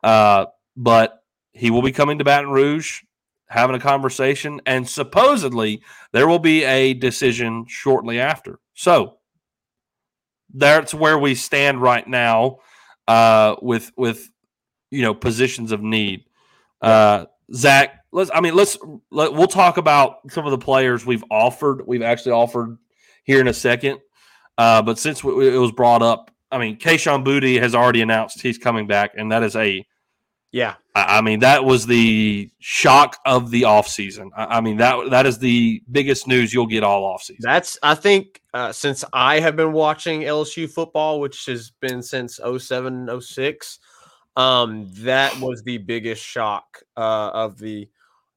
[0.03, 0.45] Uh,
[0.75, 1.23] but
[1.53, 3.01] he will be coming to Baton Rouge,
[3.47, 8.59] having a conversation, and supposedly there will be a decision shortly after.
[8.75, 9.17] So
[10.53, 12.59] that's where we stand right now.
[13.07, 14.29] Uh, with with
[14.91, 16.25] you know positions of need.
[16.81, 18.29] Uh, Zach, let's.
[18.33, 18.77] I mean, let's.
[19.11, 21.87] Let, we'll talk about some of the players we've offered.
[21.87, 22.77] We've actually offered
[23.23, 23.99] here in a second.
[24.57, 28.41] Uh, but since w- it was brought up, I mean, Kayshon Boutte has already announced
[28.41, 29.85] he's coming back, and that is a.
[30.51, 34.29] Yeah, I I mean, that was the shock of the offseason.
[34.35, 37.39] I I mean, that that is the biggest news you'll get all offseason.
[37.39, 42.39] That's I think uh, since I have been watching LSU football, which has been since
[42.39, 43.79] 07, 06,
[44.35, 47.89] um, that was the biggest shock uh, of the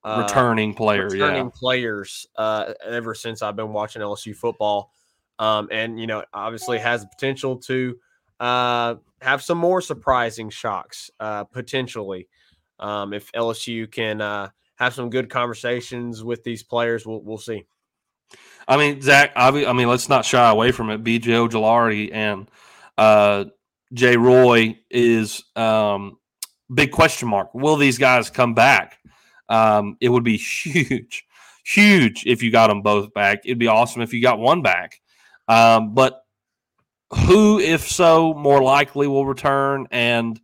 [0.03, 1.51] uh, Returning player, returning yeah.
[1.55, 4.93] players uh, ever since I've been watching LSU football.
[5.39, 7.97] Um, and you know, obviously has the potential to
[8.41, 12.29] uh, have some more surprising shocks uh, potentially
[12.81, 17.07] um, if LSU can uh, have some good conversations with these players.
[17.07, 17.65] We'll we'll see.
[18.67, 19.33] I mean, Zach.
[19.37, 21.05] I mean, let's not shy away from it.
[21.05, 22.51] BJ Ojulari and
[22.97, 23.45] uh,
[23.93, 26.19] Jay Roy is um,
[26.73, 27.55] big question mark.
[27.55, 28.99] Will these guys come back?
[29.49, 31.25] Um, it would be huge,
[31.65, 33.41] huge if you got them both back.
[33.45, 35.01] It'd be awesome if you got one back.
[35.49, 36.25] Um, but
[37.27, 39.87] who, if so, more likely will return?
[39.91, 40.41] And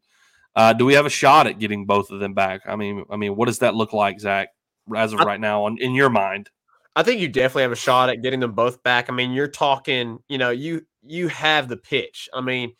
[0.54, 2.62] uh, do we have a shot at getting both of them back?
[2.66, 4.48] I mean, I mean, what does that look like, Zach,
[4.94, 6.50] as of right now, on, in your mind?
[6.96, 9.10] I think you definitely have a shot at getting them both back.
[9.10, 12.28] I mean, you're talking, you know, you you have the pitch.
[12.32, 12.72] I mean,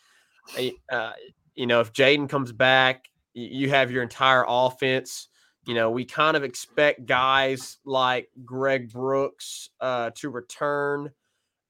[0.90, 1.12] uh,
[1.54, 5.28] you know, if Jayden comes back, you have your entire offense.
[5.66, 11.10] You know, we kind of expect guys like Greg Brooks uh, to return.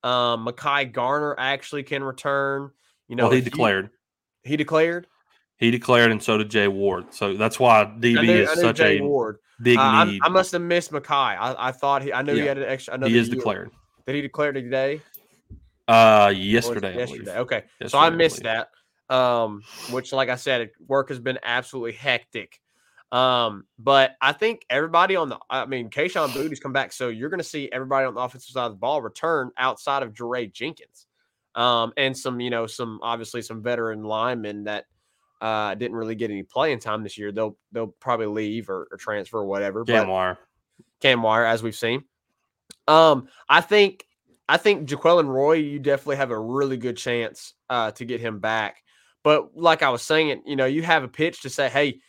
[0.02, 2.70] Um, Mekhi Garner actually can return.
[3.08, 3.90] You know, well, he you- declared.
[4.44, 5.06] he declared.
[5.58, 7.14] He declared, and so did Jay Ward.
[7.14, 9.38] So that's why DB I knew, is such Jay a Ward.
[9.62, 10.20] big Uh, I, need.
[10.22, 11.36] I must have missed Makai.
[11.38, 12.12] I, I thought he.
[12.12, 12.92] I knew he had an extra.
[12.94, 13.70] Another he is declared.
[14.06, 15.00] Did he declare today?
[15.88, 16.96] Uh, Or was it yesterday.
[16.96, 17.38] Yesterday.
[17.38, 17.62] Okay.
[17.62, 18.64] so Yesterday, I I missed believe.
[19.08, 19.14] that.
[19.14, 22.60] Um, which, like I said, work has been absolutely hectic.
[23.12, 27.28] Um, but I think everybody on the, I mean, Kayshon Boutte's come back, so you're
[27.28, 30.52] going to see everybody on the offensive side of the ball return outside of Jaray
[30.52, 31.06] Jenkins,
[31.54, 34.86] um, and some, you know, some obviously some veteran linemen that
[35.42, 37.30] uh didn't really get any playing time this year.
[37.30, 39.84] They'll they'll probably leave or, or transfer or whatever.
[39.84, 40.38] Cam but Wire.
[41.00, 42.04] Cam Wire, as we've seen.
[42.88, 44.06] Um, I think
[44.48, 48.38] I think Jaquelin Roy, you definitely have a really good chance uh, to get him
[48.38, 48.82] back.
[49.22, 52.00] But like I was saying, you know, you have a pitch to say, hey,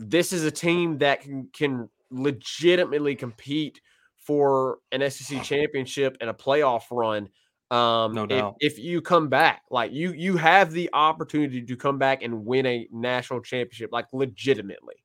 [0.00, 3.80] this is a team that can can legitimately compete
[4.16, 7.28] for an SEC championship and a playoff run.
[7.70, 8.56] Um, No if- doubt.
[8.60, 12.66] If, you come back, like you, you have the opportunity to come back and win
[12.66, 14.96] a national championship, like legitimately.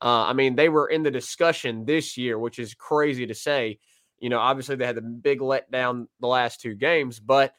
[0.00, 3.78] Uh, I mean, they were in the discussion this year, which is crazy to say.
[4.18, 7.54] You know, obviously they had the big letdown the last two games, but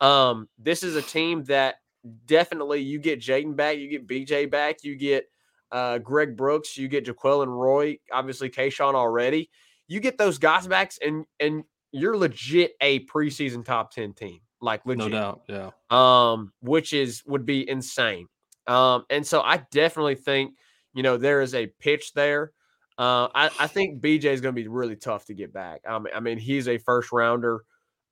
[0.00, 1.76] um, this is a team that
[2.26, 5.28] definitely you get Jayden back, you get BJ back, you get
[5.70, 9.50] uh, Greg Brooks, you get Jaquelin Roy, obviously Kayshon already.
[9.86, 14.84] You get those guys back, and and you're legit a preseason top ten team, like
[14.86, 15.42] legit No doubt.
[15.48, 15.70] Yeah.
[15.90, 18.26] um, which is would be insane.
[18.66, 20.54] Um, and so I definitely think
[20.94, 22.52] you know there is a pitch there.
[22.98, 25.82] Uh, I, I think BJ is going to be really tough to get back.
[25.88, 27.62] I mean, I mean he's a first rounder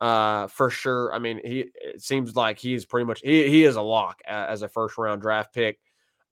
[0.01, 1.13] uh, for sure.
[1.13, 4.21] I mean he it seems like he is pretty much he, he is a lock
[4.27, 5.79] a- as a first round draft pick.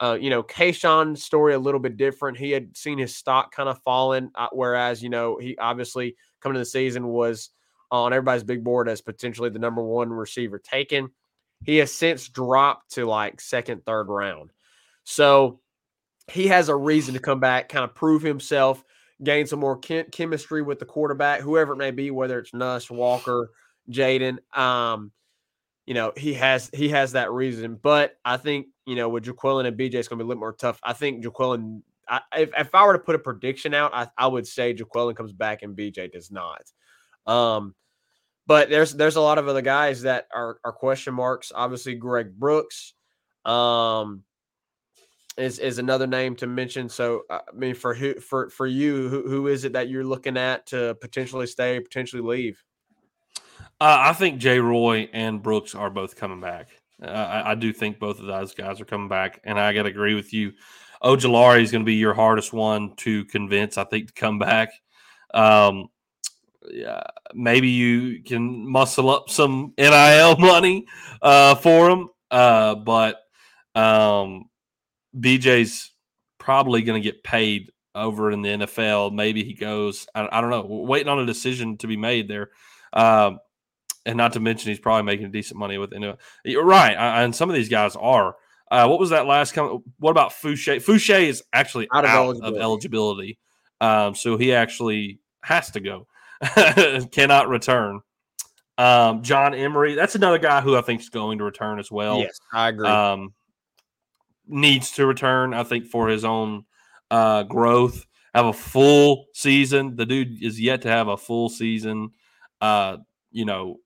[0.01, 2.37] Uh, you know, Kayshon's story a little bit different.
[2.37, 6.55] He had seen his stock kind of fallen, uh, whereas you know he obviously coming
[6.55, 7.51] to the season was
[7.91, 11.11] on everybody's big board as potentially the number one receiver taken.
[11.65, 14.51] He has since dropped to like second, third round.
[15.05, 15.61] So
[16.31, 18.83] he has a reason to come back, kind of prove himself,
[19.23, 22.91] gain some more chem- chemistry with the quarterback, whoever it may be, whether it's Nuss,
[22.91, 23.51] Walker,
[23.91, 24.39] Jayden.
[24.57, 25.13] Um,
[25.87, 27.79] you know, he has he has that reason.
[27.81, 30.53] But I think, you know, with Jaquelin and BJ, it's gonna be a little more
[30.53, 30.81] tough.
[30.83, 34.27] I think Jaquelin, I, if, if I were to put a prediction out, I, I
[34.27, 36.62] would say Jaquelin comes back and BJ does not.
[37.27, 37.75] Um,
[38.47, 41.53] but there's there's a lot of other guys that are are question marks.
[41.55, 42.94] Obviously, Greg Brooks
[43.44, 44.23] um,
[45.37, 46.88] is is another name to mention.
[46.88, 50.05] So uh, I mean, for who for for you, who, who is it that you're
[50.05, 52.62] looking at to potentially stay, potentially leave?
[53.85, 56.68] Uh, I think Jay Roy and Brooks are both coming back.
[57.03, 59.83] Uh, I, I do think both of those guys are coming back, and I got
[59.83, 60.55] to agree with you.
[61.03, 63.77] Ojulari is going to be your hardest one to convince.
[63.77, 64.70] I think to come back.
[65.35, 65.88] Um,
[66.70, 67.03] yeah,
[67.35, 70.87] maybe you can muscle up some NIL money
[71.20, 73.16] uh, for him, uh, but
[73.75, 74.47] um,
[75.14, 75.92] BJ's
[76.38, 79.12] probably going to get paid over in the NFL.
[79.12, 80.07] Maybe he goes.
[80.14, 80.64] I, I don't know.
[80.64, 82.49] Waiting on a decision to be made there.
[82.94, 83.40] Um,
[84.07, 86.19] and not to mention he's probably making decent money with it.
[86.45, 88.37] You're right, and some of these guys are.
[88.71, 89.83] Uh, what was that last comment?
[89.99, 90.77] What about Foucha?
[90.77, 92.61] Foucha is actually Out out, of of eligibility.
[92.61, 93.38] eligibility,
[93.81, 96.07] um, so he actually has to go,
[97.12, 98.01] cannot return.
[98.77, 102.19] Um, John Emery, that's another guy who I think is going to return as well.
[102.19, 102.88] yes, I agree.
[102.88, 103.35] um,
[104.49, 105.55] needs to return.
[105.55, 106.64] I think for his own
[107.11, 109.95] uh, growth, have a full season.
[109.95, 112.11] The dude is yet to have a full season.
[112.61, 112.97] Uh,
[113.31, 113.77] you know,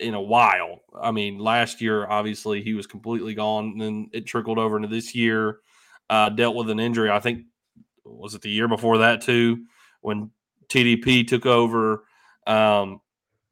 [0.00, 0.80] in a while.
[1.00, 4.88] I mean, last year obviously he was completely gone, and then it trickled over into
[4.88, 5.58] this year.
[6.10, 7.10] Uh, dealt with an injury.
[7.10, 7.44] I think
[8.04, 9.64] was it the year before that too,
[10.00, 10.30] when
[10.68, 12.04] TDP took over.
[12.46, 13.00] Um,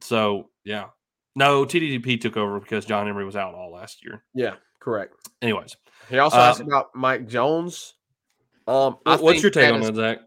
[0.01, 0.87] so yeah,
[1.35, 4.23] no, TDP took over because John Emery was out all last year.
[4.35, 5.15] yeah, correct.
[5.41, 5.77] Anyways,
[6.11, 7.95] He also Uh, asked about Mike Jones.
[8.67, 10.19] Um, what's your take on that, Zach?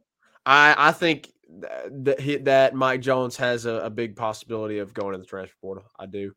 [0.45, 4.93] I I think th- that he, that Mike Jones has a, a big possibility of
[4.93, 5.83] going to the transfer portal.
[5.97, 6.33] I do.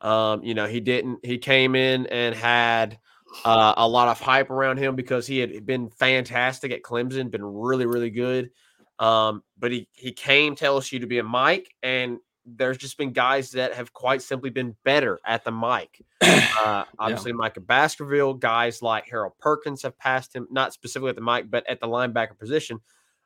[0.00, 1.24] Um, you know, he didn't.
[1.24, 2.98] He came in and had
[3.44, 7.44] uh, a lot of hype around him because he had been fantastic at Clemson, been
[7.44, 8.50] really really good.
[8.98, 13.12] Um, but he he came to LSU to be a Mike, and there's just been
[13.12, 16.04] guys that have quite simply been better at the mic.
[16.64, 21.22] Uh, obviously, Micah Baskerville, guys like Harold Perkins have passed him, not specifically at the
[21.22, 22.78] mic, but at the linebacker position.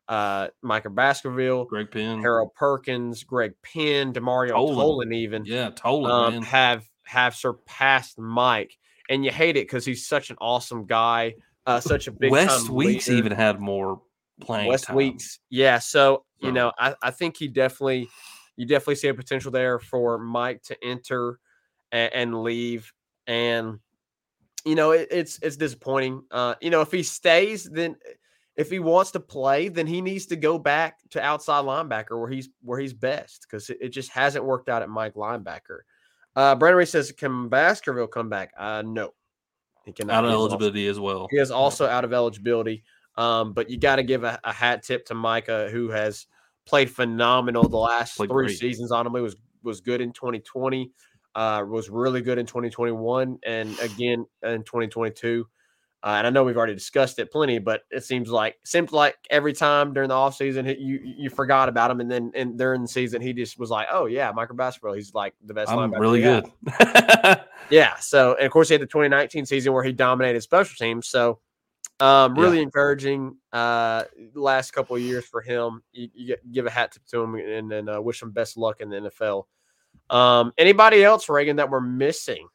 [0.08, 2.20] Uh, Micah Baskerville, Greg Penn.
[2.20, 4.76] Harold Perkins, Greg Penn, Demario Tolan.
[5.06, 8.76] Tolan, even Yeah, totally, um, have have surpassed Mike.
[9.08, 11.34] And you hate it because he's such an awesome guy,
[11.66, 13.18] uh, such a big West Weeks leader.
[13.18, 14.00] even had more
[14.40, 14.96] playing West time.
[14.96, 15.38] Weeks.
[15.50, 15.78] Yeah.
[15.78, 18.08] So, you So- know, I, I think he definitely,
[18.56, 21.38] you definitely see a potential there for Mike to enter
[21.92, 22.92] and, and leave.
[23.28, 23.78] And,
[24.64, 26.24] you know, it, it's, it's disappointing.
[26.30, 27.94] Uh, you know, if he stays, then
[28.56, 32.28] if he wants to play, then he needs to go back to outside linebacker where
[32.30, 33.46] he's, where he's best.
[33.50, 35.80] Cause it, it just hasn't worked out at Mike linebacker.
[36.34, 38.52] Uh, Brandon Ray says, can Baskerville come back?
[38.58, 39.12] Uh, no,
[39.84, 40.14] he cannot.
[40.14, 41.28] Out of He is also- eligibility as well.
[41.30, 42.82] he is also out of eligibility.
[43.16, 46.26] Um, but you got to give a, a hat tip to Micah, who has
[46.66, 48.58] played phenomenal the last Played three great.
[48.58, 48.92] seasons.
[48.92, 50.92] Honestly, was was good in 2020,
[51.34, 55.46] uh, was really good in 2021, and again in 2022.
[56.02, 59.16] Uh, and I know we've already discussed it plenty, but it seems like seems like
[59.30, 62.88] every time during the offseason, you you forgot about him, and then and during the
[62.88, 66.00] season, he just was like, "Oh yeah, Micah Baskerville, he's like the best." I'm linebacker
[66.00, 66.44] really good.
[67.70, 67.96] Yeah.
[67.96, 71.08] So, and of course, he had the 2019 season where he dominated special teams.
[71.08, 71.40] So,
[72.00, 72.42] um, Yeah.
[72.42, 74.04] really encouraging uh,
[74.34, 75.82] last couple of years for him.
[75.92, 78.80] You, you give a hat tip to him and then uh, wish him best luck
[78.80, 79.44] in the NFL.
[80.10, 82.46] Um, anybody else, Reagan, that we're missing?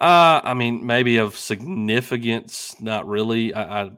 [0.00, 3.52] Uh, I mean, maybe of significance, not really.
[3.52, 3.90] I, I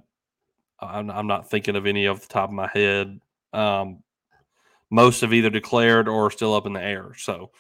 [0.80, 3.20] I'm, not thinking of any off the top of my head.
[3.52, 4.02] Um,
[4.90, 7.14] most have either declared or are still up in the air.
[7.16, 7.52] So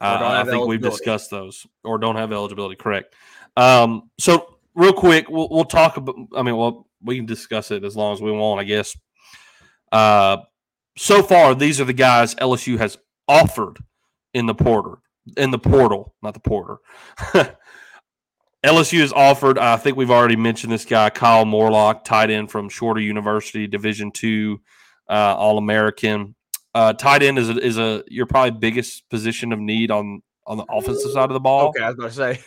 [0.00, 2.74] uh, I think we've discussed those or don't have eligibility.
[2.74, 3.14] Correct.
[3.56, 6.16] Um, so real quick, we'll, we'll talk about.
[6.34, 8.96] I mean, well, we can discuss it as long as we want, I guess.
[9.92, 10.38] Uh,
[10.96, 12.96] so far, these are the guys LSU has
[13.28, 13.78] offered
[14.32, 15.00] in the porter
[15.36, 16.78] in the portal, not the porter.
[18.64, 19.58] LSU has offered.
[19.58, 24.10] I think we've already mentioned this guy, Kyle Morlock, tight end from Shorter University, Division
[24.10, 24.60] two,
[25.08, 26.34] uh, All American.
[26.74, 30.56] Uh, tight end is a, is a your probably biggest position of need on on
[30.58, 31.68] the offensive side of the ball.
[31.68, 32.40] Okay, I was going to say.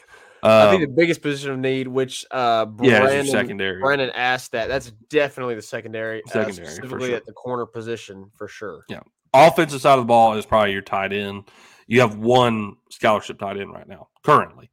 [0.44, 3.80] I Um, think the biggest position of need, which uh, yeah, Brandon, secondary.
[3.80, 4.68] Brandon asked that.
[4.68, 7.16] That's definitely the secondary, uh, Secondary, for specifically sure.
[7.16, 8.84] at the corner position for sure.
[8.90, 9.00] Yeah,
[9.34, 11.46] offensive side of the ball is probably your tight end.
[11.88, 14.70] You have one scholarship tight end right now, currently,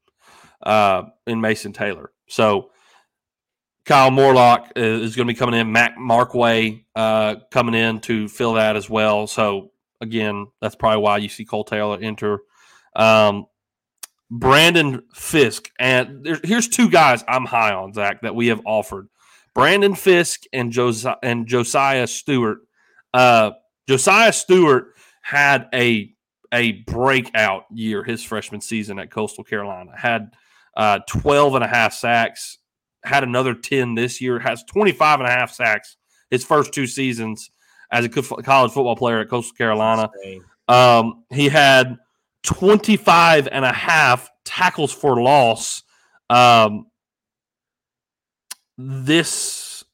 [0.62, 2.12] uh, in Mason Taylor.
[2.28, 2.70] So
[3.84, 5.72] Kyle Morlock is going to be coming in.
[5.72, 9.26] Mac Markway uh, coming in to fill that as well.
[9.26, 12.40] So again, that's probably why you see Kole Taylor enter.
[12.94, 13.46] Um,
[14.30, 19.08] Braden Fisk, and there, here's two guys I'm high on Zach that we have offered:
[19.54, 22.58] Braden Fisk and Josiah and Josiah Stewart.
[23.12, 23.52] Uh,
[23.88, 26.14] Josiah Stewart had a
[26.52, 29.92] a breakout year his freshman season at Coastal Carolina.
[29.96, 30.32] Had
[30.76, 32.58] uh, 12 and a half sacks,
[33.04, 35.96] had another 10 this year, has 25 and a half sacks
[36.30, 37.50] his first two seasons
[37.90, 40.10] as a co- college football player at Coastal Carolina.
[40.68, 41.98] Um, he had
[42.44, 45.82] 25 and a half tackles for loss.
[46.30, 46.86] Um,
[48.78, 49.84] this,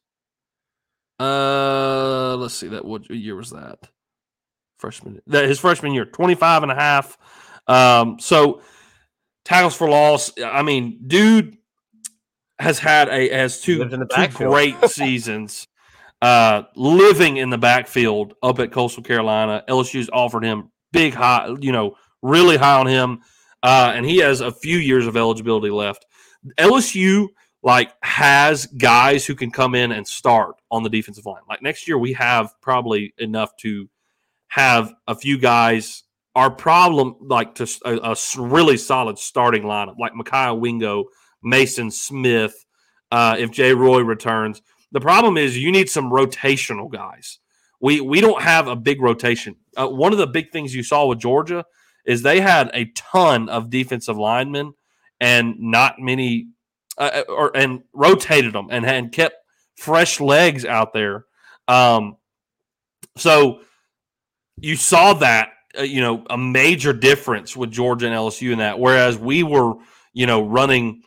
[1.19, 3.79] uh, let's see that what year was that?
[4.79, 7.17] Freshman, that his freshman year, 25 and a half.
[7.67, 8.61] Um, so
[9.47, 10.33] tackles for loss.
[10.45, 11.57] I mean, dude
[12.59, 15.67] has had a has two, two great seasons
[16.21, 19.63] uh, living in the backfield up at Coastal Carolina.
[19.69, 23.23] LSU's offered him big high, you know, really high on him,
[23.63, 26.05] uh, and he has a few years of eligibility left.
[26.59, 27.29] LSU
[27.63, 31.43] like has guys who can come in and start on the defensive line.
[31.49, 33.89] Like next year, we have probably enough to
[34.49, 36.03] have a few guys.
[36.37, 41.07] Our problem, like to a, a really solid starting lineup, like Mekhi Wingo,
[41.43, 42.55] Mason Smith.
[43.11, 44.61] Uh, if Jay Roy returns,
[44.93, 47.39] the problem is you need some rotational guys.
[47.81, 49.57] We we don't have a big rotation.
[49.77, 51.65] Uh, one of the big things you saw with Georgia
[52.05, 54.75] is they had a ton of defensive linemen
[55.21, 56.49] and not many,
[56.99, 59.37] uh, uh or and rotated them and, and kept
[59.77, 61.25] fresh legs out there.
[61.67, 62.19] Um,
[63.17, 63.61] so
[64.59, 68.79] you saw that uh, you know a major difference with Georgia and LSU in that.
[68.79, 69.75] Whereas we were
[70.13, 71.03] you know running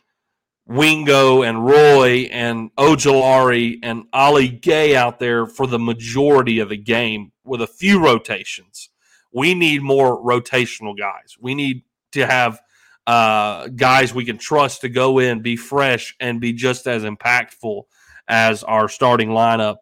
[0.66, 6.76] Wingo and Roy and Ojulari and Ali Gaye out there for the majority of the
[6.76, 8.88] game with a few rotations.
[9.32, 11.36] We need more rotational guys.
[11.40, 12.60] We need to have
[13.06, 17.82] uh, guys we can trust to go in, be fresh, and be just as impactful
[18.28, 19.78] as our starting lineup.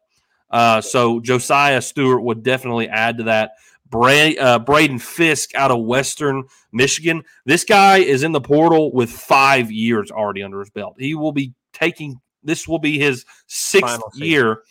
[0.51, 3.53] Uh, so Josiah Stewart would definitely add to that.
[3.91, 7.23] Bra- uh, Braden Fisk out of Western Michigan.
[7.45, 10.97] This guy is in the portal with five years already under his belt.
[10.99, 14.63] He will be taking this will be his sixth year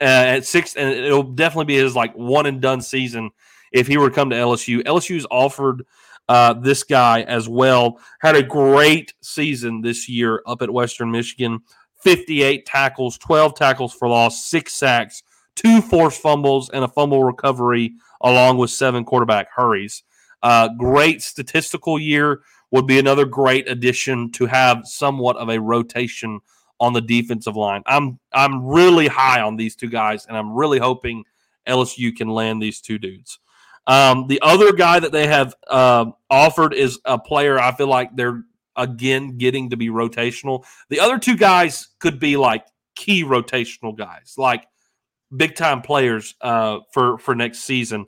[0.00, 3.30] uh, at six, and it'll definitely be his like one and done season
[3.72, 4.82] if he were to come to LSU.
[4.82, 5.84] LSU's offered
[6.28, 7.98] uh, this guy as well.
[8.20, 11.60] Had a great season this year up at Western Michigan.
[12.02, 15.22] 58 tackles, 12 tackles for loss, six sacks,
[15.54, 20.02] two forced fumbles, and a fumble recovery, along with seven quarterback hurries.
[20.42, 22.40] Uh, great statistical year
[22.70, 26.40] would be another great addition to have somewhat of a rotation
[26.78, 27.82] on the defensive line.
[27.86, 31.24] I'm I'm really high on these two guys, and I'm really hoping
[31.68, 33.38] LSU can land these two dudes.
[33.86, 38.14] Um, the other guy that they have uh, offered is a player I feel like
[38.14, 38.44] they're
[38.76, 40.64] again getting to be rotational.
[40.88, 42.64] The other two guys could be like
[42.94, 44.66] key rotational guys, like
[45.34, 48.06] big time players uh, for for next season.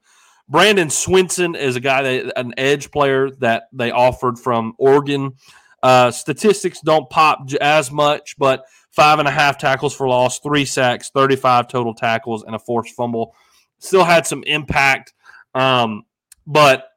[0.51, 5.35] Bradyn Swinson is a guy that an edge player that they offered from Oregon.
[5.83, 10.65] Uh, statistics don't pop as much, but five and a half tackles for loss, three
[10.65, 13.35] sacks, 35 total tackles, and a forced fumble.
[13.79, 15.13] Still had some impact,
[15.55, 16.05] um,
[16.47, 16.89] but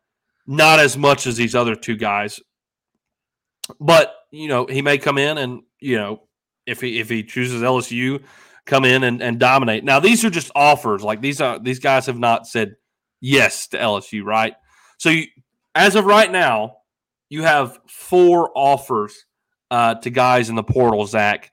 [0.46, 2.40] not as much as these other two guys.
[3.80, 6.24] But you know, he may come in and you know,
[6.66, 8.24] if he if he chooses LSU,
[8.66, 9.84] come in and, and dominate.
[9.84, 11.04] Now these are just offers.
[11.04, 12.76] Like these are these guys have not said
[13.22, 14.56] yes to LSU, right?
[14.98, 15.28] So you,
[15.74, 16.78] as of right now,
[17.30, 19.26] you have four offers
[19.72, 21.06] uh, to guys in the portal.
[21.06, 21.52] Zach,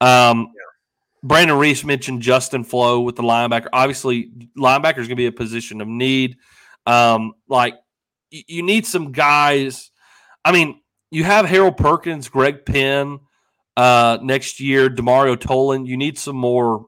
[0.00, 0.62] um, yeah.
[1.22, 3.68] Brandon Reese mentioned Justin Flowe with the linebacker.
[3.72, 6.36] Obviously, linebacker is going to be a position of need.
[6.86, 7.74] Um, like
[8.30, 9.90] you need some guys.
[10.44, 13.20] I mean, you have Harold Perkins, Greg Penn
[13.76, 15.86] uh, next year, Demario Tolan.
[15.86, 16.86] You need some more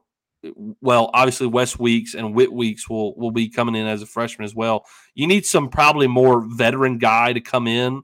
[0.81, 4.45] well, obviously West Weeks and Whit Weeks will will be coming in as a freshman
[4.45, 4.85] as well.
[5.13, 8.03] You need some probably more veteran guy to come in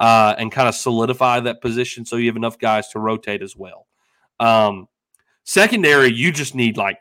[0.00, 3.56] uh, and kind of solidify that position, so you have enough guys to rotate as
[3.56, 3.86] well.
[4.40, 4.88] Um,
[5.44, 6.98] secondary, you just need like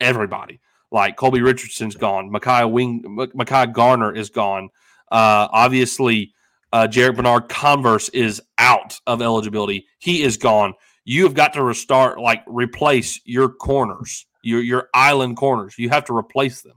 [0.00, 0.60] everybody.
[0.92, 4.70] Like Colby Richardson's gone, Mekhi Wing, Mekhi Garner is gone.
[5.10, 6.34] Uh, obviously,
[6.72, 9.86] uh, Jarrick Bernard-Converse is out of eligibility.
[9.98, 15.36] He is gone you have got to restart, like replace your corners, your your island
[15.36, 15.74] corners.
[15.76, 16.76] You have to replace them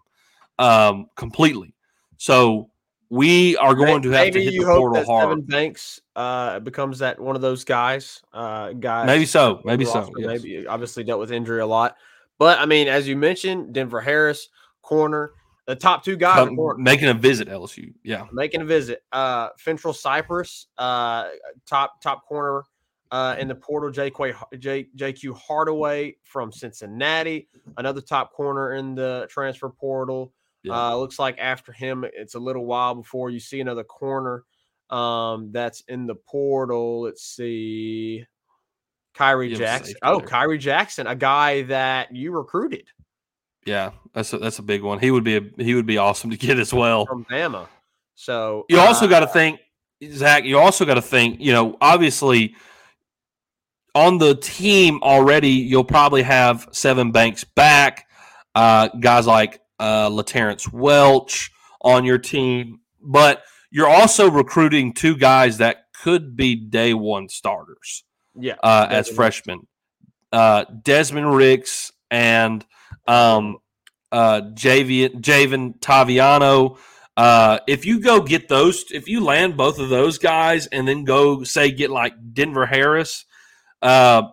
[0.59, 1.75] um, completely.
[2.17, 2.69] So
[3.09, 5.37] we are going to have maybe to hit the portal hard.
[5.37, 8.23] Sevyn Banks uh, becomes that one of those guys.
[8.33, 9.61] Uh, guys, maybe so.
[9.65, 10.09] Maybe so.
[10.17, 10.27] Yes.
[10.27, 11.97] Maybe obviously dealt with injury a lot,
[12.39, 14.49] but I mean, as you mentioned, Denver Harris,
[14.81, 15.33] corner,
[15.65, 17.47] the top two guys making a visit.
[17.47, 19.03] LSU, yeah, making a visit.
[19.11, 21.29] Uh, Fentrell Cypress, uh,
[21.65, 22.63] top top corner
[23.13, 27.47] uh, in the portal, JQ, J, JQ Hardaway from Cincinnati,
[27.77, 30.33] another top corner in the transfer portal.
[30.63, 30.89] Yeah.
[30.89, 34.45] Uh, looks like after him, it's a little while before you see another corner
[34.89, 37.01] um, that's in the portal.
[37.01, 38.25] Let's see.
[39.15, 39.93] Khyree Jackson.
[40.01, 40.27] Oh, there.
[40.27, 42.87] Khyree Jackson, a guy that you recruited.
[43.65, 44.99] Yeah, that's a, that's a big one.
[44.99, 47.67] He would be a, he would be awesome to get as well from Bama.
[48.15, 49.59] So you also uh, got to think,
[50.11, 50.43] Zach.
[50.43, 51.39] You also got to think.
[51.39, 52.55] You know, obviously
[53.95, 58.07] on the team already, you'll probably have Sevyn Banks back,
[58.55, 61.51] uh, guys like uh, LaTerrence Welch
[61.81, 68.03] on your team, but you're also recruiting two guys that could be day one starters.
[68.35, 69.67] Yeah, uh, as freshmen,
[70.31, 72.65] uh, Desmond Ricks and
[73.07, 73.57] um,
[74.11, 76.77] uh, Javian, Javin Toviano.
[77.15, 81.03] Uh, if you go get those, if you land both of those guys and then
[81.03, 83.25] go say get like Denver Harris
[83.83, 84.29] uh,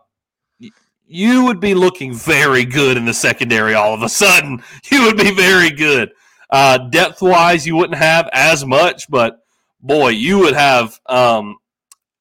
[1.07, 3.75] you would be looking very good in the secondary.
[3.75, 6.13] All of a sudden, you would be very good.
[6.49, 9.41] Uh, depth wise, you wouldn't have as much, but
[9.81, 11.57] boy, you would have um,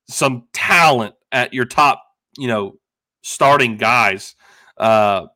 [0.09, 2.03] some talent at your top,
[2.37, 2.77] you know,
[3.21, 4.35] starting guys
[4.77, 5.27] uh,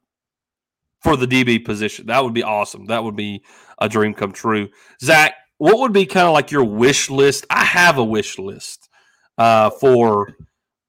[1.04, 2.08] for the DB position.
[2.08, 2.86] That would be awesome.
[2.86, 3.44] That would be
[3.80, 4.70] a dream come true.
[5.02, 7.46] Zach, what would be kind of like your wish list?
[7.50, 8.90] I have a wish list
[9.38, 10.36] uh, for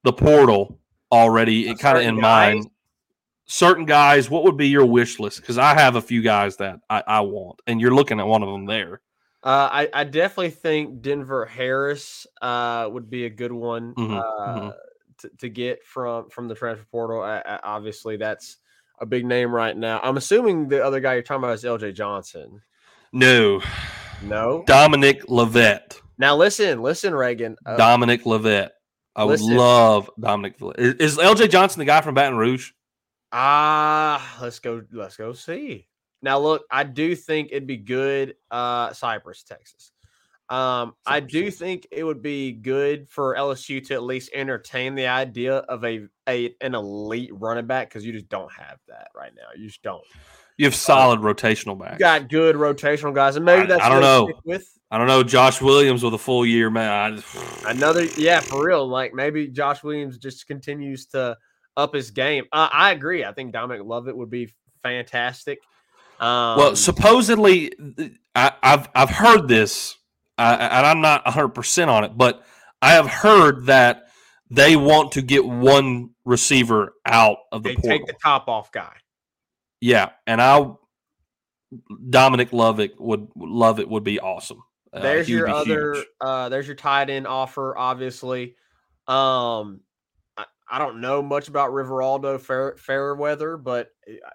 [0.04, 0.78] the portal
[1.10, 2.54] already, A kind of in guys?
[2.54, 2.70] mind.
[3.46, 5.40] Certain guys, what would be your wish list?
[5.40, 8.42] Because I have a few guys that I, I want, and you're looking at one
[8.42, 9.02] of them there.
[9.42, 14.60] Uh, I, I definitely think Denver Harris uh, would be a good one Mhm, uh,
[14.60, 14.74] mhm.
[15.18, 17.20] To, to get from from the transfer portal.
[17.22, 18.56] I, I, obviously, that's
[18.98, 20.00] a big name right now.
[20.02, 21.92] I'm assuming the other guy you're talking about is L.J.
[21.92, 22.60] Johnson.
[23.12, 23.60] No,
[24.22, 24.64] No.
[24.66, 26.00] Dominic Lovett.
[26.18, 27.56] Now listen, listen, Reagan.
[27.66, 28.72] Uh, Dominic Lovett.
[29.16, 30.60] I would love Dominic.
[30.60, 30.80] Lovett.
[30.80, 32.70] Is, is LJ Johnson the guy from Baton Rouge?
[33.32, 34.82] Ah, let's go.
[34.92, 35.88] Let's go see.
[36.22, 38.34] Now, look, I do think it'd be good.
[38.50, 39.92] Uh, Cypress, Texas.
[40.50, 45.06] Um, I do think it would be good for LSU to at least entertain the
[45.06, 49.32] idea of a, a an elite running back because you just don't have that right
[49.34, 49.48] now.
[49.56, 50.02] You just don't.
[50.58, 51.98] You have solid rotational backs.
[51.98, 54.26] Got good rotational guys, and maybe I- that's I don't know.
[54.26, 56.90] stick with I don't know Josh Williams with a full year, man.
[56.92, 58.04] I just- another.
[58.16, 58.86] Yeah, for real.
[58.86, 61.36] Like maybe Josh Williams just continues to
[61.76, 62.44] up his game.
[62.52, 63.24] Uh, I agree.
[63.24, 65.58] I think Dominic Lovett would be fantastic.
[66.20, 67.72] Um, well, supposedly,
[68.36, 69.96] I, I've I've heard this,
[70.38, 72.44] uh, and I'm not 100 percent on it, but
[72.82, 74.08] I have heard that
[74.50, 77.90] they want to get one receiver out of the they portal.
[77.90, 78.94] take the top off guy.
[79.80, 80.74] yeah, and I
[82.08, 84.62] Dominic Lovett would love it would be awesome.
[84.92, 88.54] Uh, there's he your other uh there's your tight end offer obviously
[89.08, 89.80] um
[90.36, 93.88] I, I don't know much about Riveraldo Fair, Fairweather but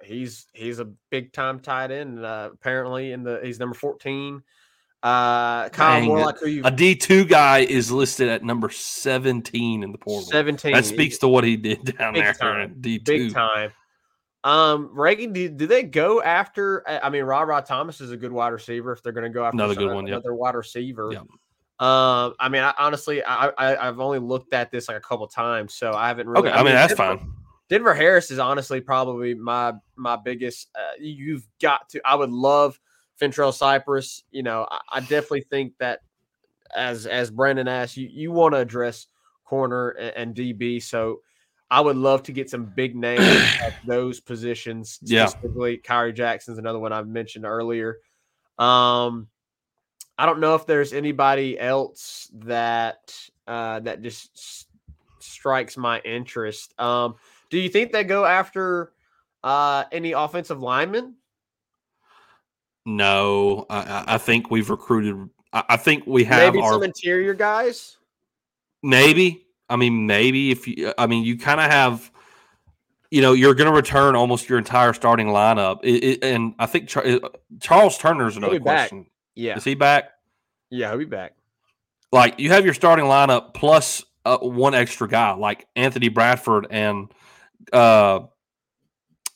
[0.04, 4.44] he's he's a big time tight end uh, apparently in the he's number 14
[5.04, 9.84] uh Kyle Dang, Morlock who you A D two guy is listed at number 17
[9.84, 10.28] in the portal.
[10.30, 12.62] 17 That speaks to what he did down Big there time.
[12.74, 13.72] in D big time
[14.44, 18.18] um Reagan do, do they go after I I mean Rod Rod Thomas is a
[18.18, 20.16] good wide receiver if they're going to go after Another some- good one, yep.
[20.18, 21.28] another wide receiver Yep.
[21.80, 25.26] Um, I mean, I, honestly, I, I I've only looked at this like a couple
[25.30, 26.50] times, so I haven't really.
[26.50, 27.32] Okay, I mean that's Denver, fine.
[27.70, 30.68] Denver Harris is honestly probably my my biggest.
[30.76, 32.02] Uh, you've got to.
[32.04, 32.78] I would love
[33.20, 34.24] Fentrell Cypress.
[34.32, 36.00] You know, I, I definitely think that
[36.76, 39.08] as as Brandon asked, you you want to address
[39.46, 40.82] corner and, and DB.
[40.82, 41.22] So
[41.72, 43.22] I would love to get some big names
[43.62, 45.00] at those positions.
[45.02, 45.28] Yeah.
[45.28, 48.00] Specifically, Khyree Jackson's another one I've mentioned earlier.
[48.58, 49.28] Um,
[50.18, 53.16] I don't know if there's anybody else that
[53.48, 54.66] uh, that just s-
[55.20, 56.80] strikes my interest.
[56.80, 57.16] Um,
[57.50, 58.92] do you think they go after
[59.44, 61.16] uh, any offensive linemen?
[62.98, 65.30] No, I, I- think we've recruited.
[65.54, 67.98] I, I think we have Maybe our some interior guys.
[68.84, 69.46] maybe.
[69.70, 70.94] I mean, maybe if you.
[70.98, 72.12] I mean, you kind of have.
[73.12, 76.68] You know, you're going to return almost your entire starting lineup, It- it- and I
[76.68, 77.20] think Char- uh,
[77.60, 78.90] Charles Turner is another be back.
[78.90, 79.08] question.
[79.34, 80.12] Yeah, Is he back?
[80.70, 81.34] yeah, he'll be back.
[82.12, 87.12] Like you have your starting lineup plus uh, one extra guy, like Anthony Bradford and
[87.74, 88.22] uh,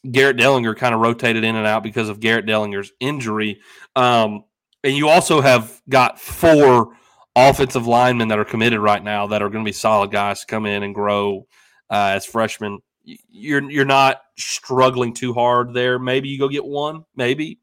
[0.10, 3.62] Garrett Dellinger, kind of rotated in and out because of Garrett Dellinger's injury.
[3.96, 4.44] Um,
[4.84, 6.96] and you also have got four
[7.36, 10.46] offensive linemen that are committed right now that are going to be solid guys to
[10.46, 11.48] come in and grow
[11.90, 12.80] uh, as freshmen.
[13.04, 16.00] You're you're not struggling too hard there.
[16.00, 17.04] Maybe you go get one.
[17.16, 17.60] Maybe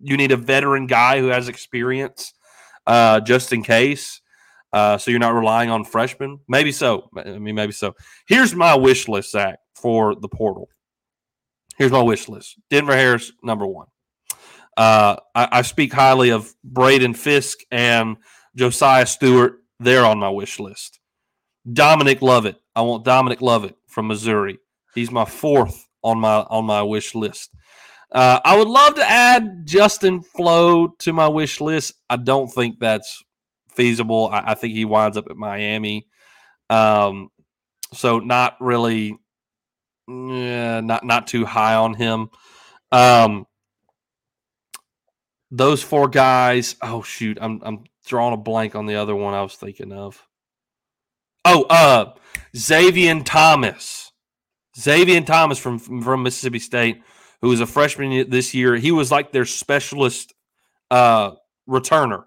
[0.00, 2.32] you need a veteran guy who has experience,
[2.86, 4.20] uh, just in case.
[4.72, 6.40] Uh, so you're not relying on freshmen.
[6.48, 7.08] Maybe so.
[7.16, 7.94] I mean, maybe so.
[8.26, 10.68] Here's my wish list, Zach, for the portal.
[11.76, 12.58] Here's my wish list.
[12.70, 13.88] Denver Harris, number one.
[14.76, 18.16] Uh, I, I speak highly of Braden Fisk and
[18.56, 19.60] Josiah Stewart.
[19.80, 21.00] They're on my wish list.
[21.72, 22.56] Dominic Lovett.
[22.74, 24.58] I want Dominic Lovett from Missouri.
[24.94, 27.50] He's my fourth on my on my wish list.
[28.12, 31.94] Uh, I would love to add Justin Flowe to my wish list.
[32.08, 33.24] I don't think that's
[33.74, 34.28] feasible.
[34.32, 36.06] I, I think he winds up at Miami.
[36.70, 37.30] Um,
[37.92, 39.18] so not really,
[40.08, 42.30] yeah, not not too high on him.
[42.92, 43.46] Um,
[45.50, 46.76] those four guys.
[46.82, 50.22] Oh shoot, I'm I'm drawing a blank on the other one I was thinking of.
[51.44, 52.14] Oh, uh,
[52.56, 54.12] Xavier Thomas.
[54.78, 57.02] Xavier Thomas from from Mississippi State,
[57.40, 58.76] who was a freshman this year.
[58.76, 60.34] He was like their specialist
[60.90, 61.32] uh,
[61.68, 62.24] returner.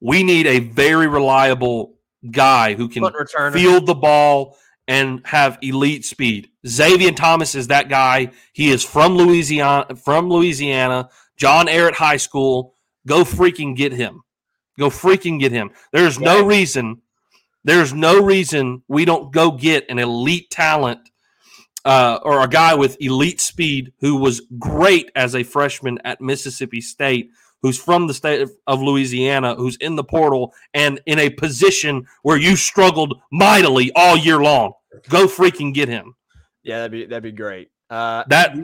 [0.00, 1.96] We need a very reliable
[2.30, 3.04] guy who can
[3.52, 4.56] field the ball
[4.90, 6.50] and have elite speed.
[6.66, 8.32] Xavier Thomas is that guy.
[8.52, 9.94] He is from Louisiana.
[9.94, 12.74] From Louisiana, John Ehret High School.
[13.06, 14.22] Go freaking get him.
[14.80, 15.70] Go freaking get him.
[15.92, 17.02] There's no reason.
[17.62, 21.08] There's no reason we don't go get an elite talent
[21.84, 26.80] uh, or a guy with elite speed who was great as a freshman at Mississippi
[26.80, 27.30] State,
[27.62, 32.36] who's from the state of Louisiana, who's in the portal and in a position where
[32.36, 34.72] you struggled mightily all year long.
[35.08, 36.14] Go freaking get him.
[36.62, 37.70] Yeah, that'd be that'd be great.
[37.88, 38.56] Uh, That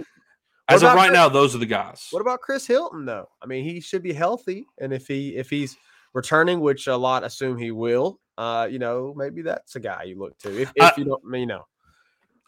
[0.68, 2.08] as of right Chris- now, those are the guys.
[2.10, 3.28] What about Chris Hilton though?
[3.42, 5.76] I mean, he should be healthy, and if he if he's
[6.14, 10.18] returning, which a lot assume he will, uh, you know, maybe that's a guy you
[10.18, 10.60] look to.
[10.60, 11.64] If, if I- you don't, you know,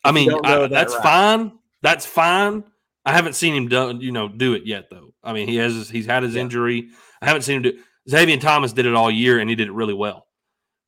[0.05, 1.03] I mean, don't I- that that's route.
[1.03, 1.53] fine.
[1.83, 2.65] That's fine.
[3.05, 5.15] I haven't seen him do you know do it yet though.
[5.23, 6.43] I mean, he has his- he's had his Yeah.
[6.43, 6.89] injury.
[7.23, 7.79] I haven't seen him do.
[8.11, 10.27] Xavier Thomas did it all year and he did it really well.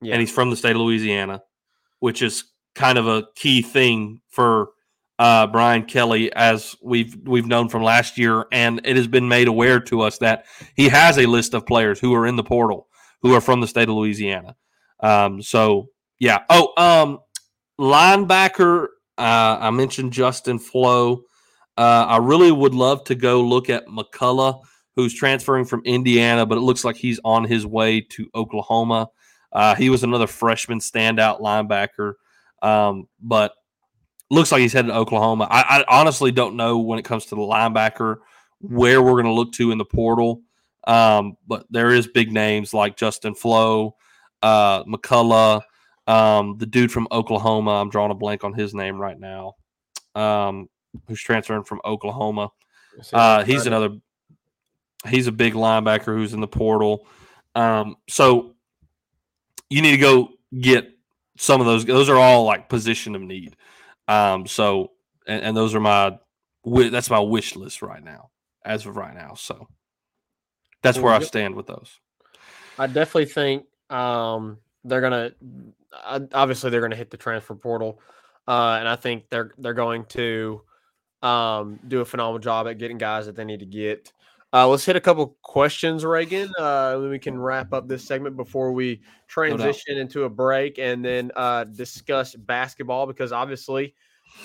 [0.03, 1.43] yeah, and he's from the state of Louisiana,
[1.99, 2.45] which is
[2.75, 4.71] kind of a key thing for
[5.19, 9.49] uh, Brian Kelly, as we've we've known from last year, and it has been made
[9.49, 10.47] aware to us that
[10.77, 12.89] he has a list of players who are in the portal
[13.23, 14.57] who are from the state of Louisiana.
[15.01, 16.41] Um, so yeah.
[16.49, 17.19] Oh, um,
[17.81, 18.89] linebacker.
[19.19, 21.23] Uh, I mentioned Justin Flowe.
[21.77, 24.63] Uh, I really would love to go look at McCullough,
[24.97, 29.09] who's transferring from Indiana, but it looks like he's on his way to Oklahoma.
[29.53, 32.15] Uh, he was another freshman standout linebacker,
[32.63, 33.53] um, but
[34.31, 35.49] looks like he's headed to Oklahoma.
[35.51, 38.19] I, I honestly don't know when it comes to the linebacker
[38.61, 40.43] where we're going to look to in the portal,
[40.87, 43.97] um, but there is big names like Justin Flowe,
[44.43, 45.63] uh, McCullough,
[46.07, 47.81] um, the dude from Oklahoma.
[47.81, 49.55] I'm drawing a blank on his name right now,
[50.15, 50.69] um,
[51.09, 52.51] who's transferring from Oklahoma.
[52.97, 53.91] See if I Uh, he's another.
[55.09, 57.07] He's a big linebacker who's in the portal.
[57.55, 58.55] Um, so
[59.71, 60.29] you need to go
[60.61, 60.91] get
[61.41, 61.87] some of those.
[61.87, 63.57] Those are all like position of need.
[64.07, 64.93] Um, so
[65.27, 66.19] and, and those are my
[66.65, 68.31] that's my wish list right now,
[68.65, 69.35] as of right now.
[69.35, 69.67] So
[70.83, 71.99] that's where I stand with those.
[72.79, 75.33] I definitely think um, they're gonna
[76.05, 78.01] uh, obviously they're gonna hit the transfer portal,
[78.47, 80.61] uh, and I think they're they're going to
[81.23, 84.13] um, do a phenomenal job at getting guys that they need to get.
[84.53, 86.51] Uh, let's hit a couple questions, Reagan.
[86.59, 91.05] Uh, then we can wrap up this segment before we transition into a break and
[91.05, 93.95] then uh, discuss basketball because obviously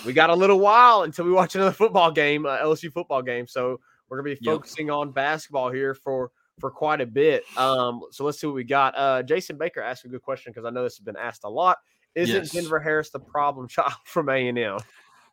[0.05, 3.47] we got a little while until we watch another football game, uh, LSU football game.
[3.47, 4.53] So we're gonna be Yep.
[4.55, 7.43] focusing on basketball here for for quite a bit.
[7.57, 8.97] Um, so let's see what we got.
[8.97, 11.49] Uh, Jason Baker asked a good question because I know this has been asked a
[11.49, 11.79] lot.
[12.13, 12.51] Isn't Yes.
[12.51, 14.77] Denver Harris the problem child from A and M?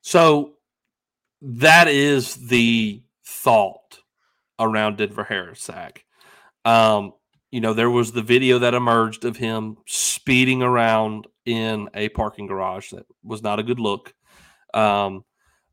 [0.00, 0.54] So
[1.42, 3.98] that is the thought
[4.62, 6.04] around Denver Harris sack.
[6.64, 7.12] Um,
[7.50, 12.46] you know, there was the video that emerged of him speeding around in a parking
[12.46, 14.14] garage that was not a good look.
[14.72, 15.24] Um,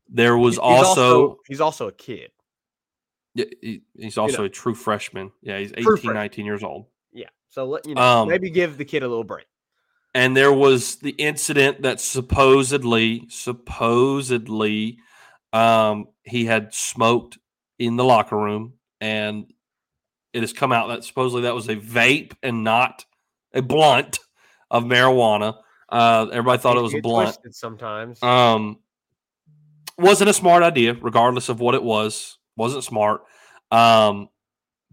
[0.08, 2.30] there was He's also, he's also a kid.
[3.34, 5.30] yeah, he- he's also a true freshman.
[5.42, 6.14] Yeah, he's 18, freshman.
[6.14, 6.86] 19 years old.
[7.12, 7.28] Yeah.
[7.48, 9.46] So let you know, Um, maybe give the kid a little break.
[10.14, 14.98] and there was the incident that supposedly supposedly
[15.52, 17.38] um, he had smoked
[17.78, 19.52] in the locker room and
[20.32, 23.04] it has come out that supposedly that was a vape and not
[23.52, 24.20] a blunt
[24.70, 25.56] of marijuana
[25.90, 28.22] uh, everybody thought it was a blunt sometimes.
[28.22, 28.78] um,
[29.98, 32.38] wasn't a smart idea, regardless of what it was.
[32.56, 33.22] Wasn't smart.
[33.70, 34.28] Um,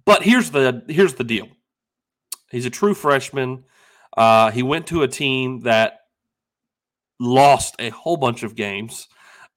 [0.06, 1.48] but here's the here's the deal.
[2.50, 3.66] He's a true freshman.
[4.16, 6.00] Uh, he went to a team that
[7.20, 9.08] lost a whole bunch of games.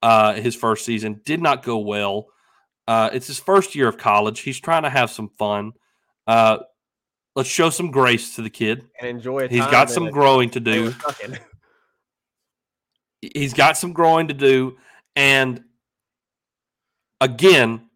[0.03, 2.27] Uh, his first season did not go well.
[2.91, 4.41] Uh, it's his first year of college.
[4.41, 5.73] He's trying to have some fun.
[6.27, 6.59] Uh,
[7.37, 8.85] let's show some grace to the kid.
[8.99, 9.45] and enjoy.
[9.45, 10.93] a He's got some growing to do.
[13.21, 14.77] he's got some growing to do
[15.15, 15.63] and
[17.21, 17.89] again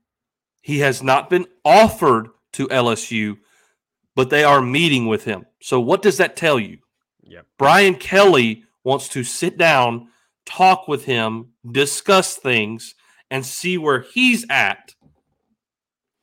[0.61, 3.38] he has not been offered to LSU
[4.14, 6.78] but they are meeting with him so what does that tell you
[7.26, 7.47] Yep.
[7.59, 10.09] Brian Kelly wants to sit down
[10.45, 12.95] talk with him discuss things
[13.35, 14.95] and see where he's at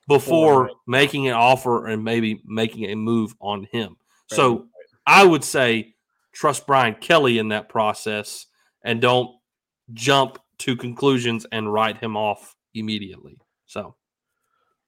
[0.07, 0.74] before Right.
[0.88, 3.97] making an offer and maybe making a move on him
[4.28, 4.68] so
[5.05, 5.93] I would say
[6.32, 8.45] trust Brian Kelly in that process
[8.84, 9.36] and don't
[9.93, 13.38] jump to conclusions and write him off immediately.
[13.66, 13.95] So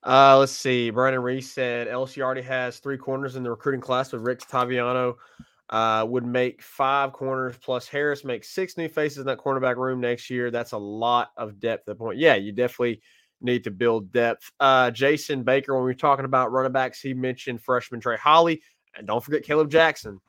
[0.05, 0.89] Uh, let's see.
[0.91, 5.15] Brandon Reese said LSU already has three corners in the recruiting class with Rick Taviano.
[5.73, 9.99] Uh, would make five corners plus Harris make six new faces in that cornerback room
[9.99, 10.51] next year.
[10.51, 12.19] That's a lot of depth at the point.
[12.19, 13.01] Yeah, you definitely
[13.41, 14.51] need to build depth.
[14.59, 18.61] Uh, Jason Baker, when we were talking about running backs, he mentioned freshman Trey Holly.
[18.95, 20.19] And don't forget Kaleb Jackson.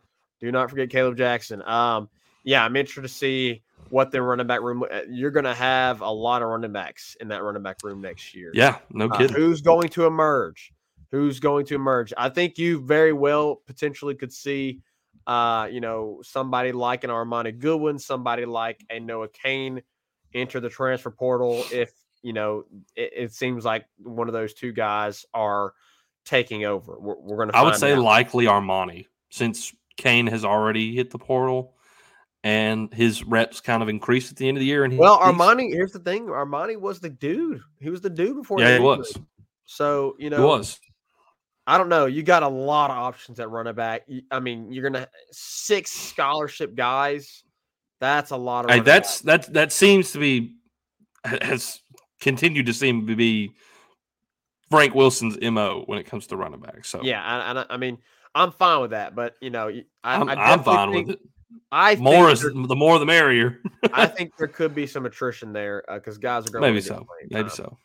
[0.41, 1.61] Do not forget Kaleb Jackson.
[1.63, 2.09] Um,
[2.43, 4.83] yeah, I'm interested to see what their running back room.
[4.91, 8.01] uh, You're going to have a lot of running backs in that running back room
[8.01, 8.51] next year.
[8.55, 9.37] Yeah, no Uh, kidding.
[9.37, 10.73] who's going to emerge?
[11.11, 12.15] Who's going to emerge?
[12.17, 14.81] I think you very well potentially could see,
[15.27, 19.83] uh, you know, somebody like an Armoni Goodwin, somebody like a Noah Cain
[20.35, 22.65] enter the transfer portal if you know
[22.97, 25.73] it, it seems like one of those two guys are
[26.25, 26.99] taking over.
[26.99, 27.57] We're, we're going to.
[27.57, 31.75] I would say likely Armoni, since Cain has already hit the portal
[32.45, 34.85] and his reps kind of increased at the end of the year.
[34.85, 35.73] And he, Well, Armoni.
[35.73, 37.63] Here's the thing: Armoni was the dude.
[37.81, 38.61] He was the dude before.
[38.61, 39.19] yeah, he was.
[39.65, 40.79] So you know, He was.
[41.67, 42.07] I don't know.
[42.07, 44.03] You got a lot of options at running back.
[44.31, 47.43] I mean, you're gonna six scholarship guys.
[48.01, 48.71] That's a lot of.
[48.71, 49.47] Hey, that's backs.
[49.47, 50.57] that that seems to be
[51.25, 51.81] has
[52.21, 53.53] continued to seem to be
[54.71, 56.85] Frank Wilson's mo when it comes to running back.
[56.85, 57.51] So yeah.
[57.51, 57.99] And I, I, I mean,
[58.35, 59.15] I'm fine with that.
[59.15, 59.83] But you know, I,
[60.17, 61.23] I'm, I I'm fine think, with it.
[61.73, 63.61] I More think is there- the more the merrier.
[63.93, 66.63] I think there could be some attrition there because guys are going.
[66.63, 67.07] To Maybe so.
[67.31, 67.79] Maybe so.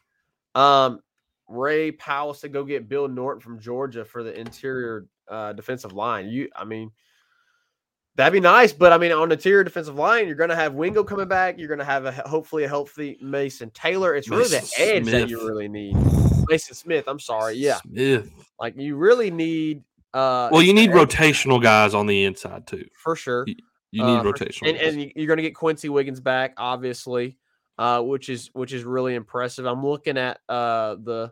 [0.55, 0.99] Um,
[1.49, 6.27] Ray Powell said go get Bill Norton from Georgia for the interior uh, defensive line.
[6.29, 6.91] You, I mean,
[8.15, 10.73] that'd be nice, but I mean, on the interior defensive line, you're going to have
[10.73, 11.57] Wingo coming back.
[11.57, 14.15] You're going to have a hopefully a healthy Mason Taylor.
[14.15, 15.95] It's really the edge that you really need.
[16.49, 17.05] Mason Smith.
[17.07, 17.55] I'm sorry.
[17.55, 18.31] Yeah, Smith.
[18.59, 19.83] like you really need.
[20.13, 22.85] Uh, Well, you need rotational guys on the inside too.
[22.95, 23.45] for sure.
[23.91, 24.69] You need Uh, rotational.
[24.69, 24.87] and, guys.
[24.93, 27.37] and you- you're going to get Quency Wiggins back, obviously,
[27.77, 29.65] uh, which is which is really impressive.
[29.65, 31.31] I'm looking at uh, the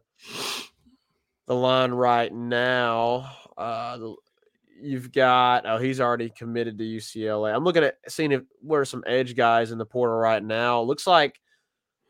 [1.47, 3.31] the line right now.
[3.57, 4.15] Uh, the,
[4.79, 7.55] you've got oh he's already committed to UCLA.
[7.55, 10.81] I'm looking at seeing if where are some edge guys in the portal right now.
[10.81, 11.39] Looks like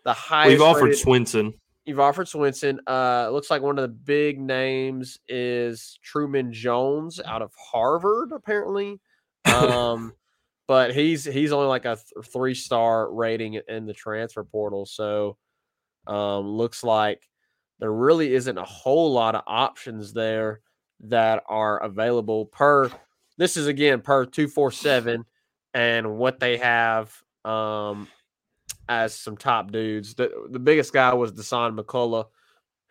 [0.04, 1.54] the highest We've offered rated- Swinson.
[1.86, 2.80] You've offered Swinson.
[2.86, 9.00] Uh, looks like one of the big names is Truman Jones out of Harvard, apparently.
[9.46, 10.12] Um,
[10.68, 14.86] but he's he's only like a th- three star rating in the transfer portal.
[14.86, 15.38] So,
[16.08, 17.22] um, looks like
[17.80, 20.62] there really isn't a whole lot of options there
[21.02, 22.90] that are available per.
[23.38, 25.26] This is again per two four seven,
[25.74, 27.14] and what they have
[27.46, 28.08] um
[28.90, 30.16] as some top dudes.
[30.16, 32.26] The the biggest guy was Dasan McCullough,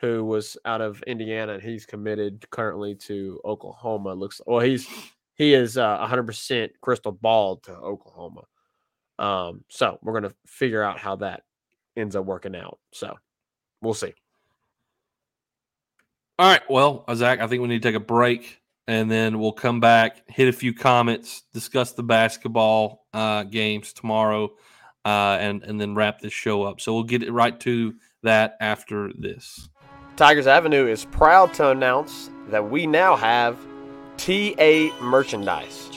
[0.00, 4.14] who was out of Indiana, and he's committed currently to Oklahoma.
[4.14, 4.86] Looks well, he's
[5.34, 8.44] he is uh, 100% crystal ball to Oklahoma.
[9.18, 11.42] Um, so we're gonna figure out how that
[11.96, 12.78] ends up working out.
[12.92, 13.14] So
[13.82, 14.14] we'll see.
[16.38, 16.62] All right.
[16.68, 20.22] Well, Zach, I think we need to take a break and then we'll come back,
[20.28, 24.54] hit a few comments, discuss the basketball uh, games tomorrow,
[25.04, 26.80] uh, and and then wrap this show up.
[26.80, 29.68] So we'll get it right to that after this.
[30.16, 33.58] Tigers Avenue is proud to announce that we now have
[34.16, 35.90] TA merchandise.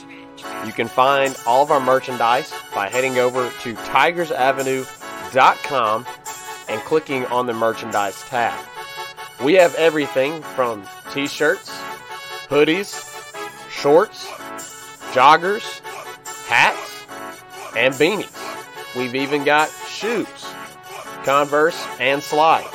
[0.66, 6.06] You can find all of our merchandise by heading over to tigersavenue.com
[6.68, 8.66] and clicking on the merchandise tab.
[9.42, 11.70] We have everything from t shirts,
[12.48, 12.92] hoodies,
[13.70, 14.26] shorts,
[15.12, 15.80] joggers,
[16.46, 17.06] hats,
[17.74, 18.36] and beanies.
[18.94, 20.26] We've even got shoes,
[21.24, 22.68] Converse, and slides.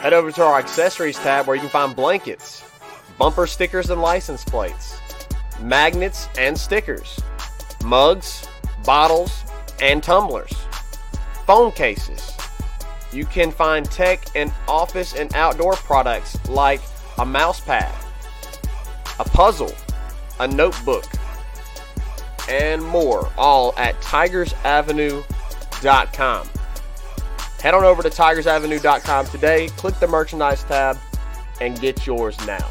[0.00, 2.64] Head over to our accessories tab where you can find blankets,
[3.16, 4.98] bumper stickers and license plates,
[5.60, 7.20] magnets and stickers,
[7.84, 8.48] mugs,
[8.84, 9.44] bottles,
[9.80, 10.52] and tumblers,
[11.46, 12.33] phone cases.
[13.14, 16.80] You can find tech and office and outdoor products like
[17.18, 17.94] a mouse pad,
[19.20, 19.72] a puzzle,
[20.40, 21.04] a notebook,
[22.50, 26.48] and more, all at tigersavenue.com.
[27.60, 30.98] Head on over to tigersavenue.com today, click the merchandise tab,
[31.60, 32.68] and get yours now.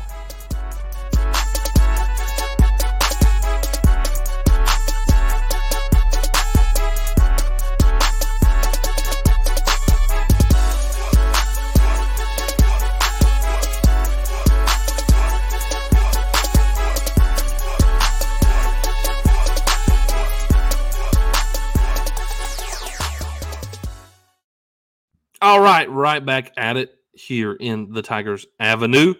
[25.43, 29.13] All right, right back at it here in the Tigers Avenue.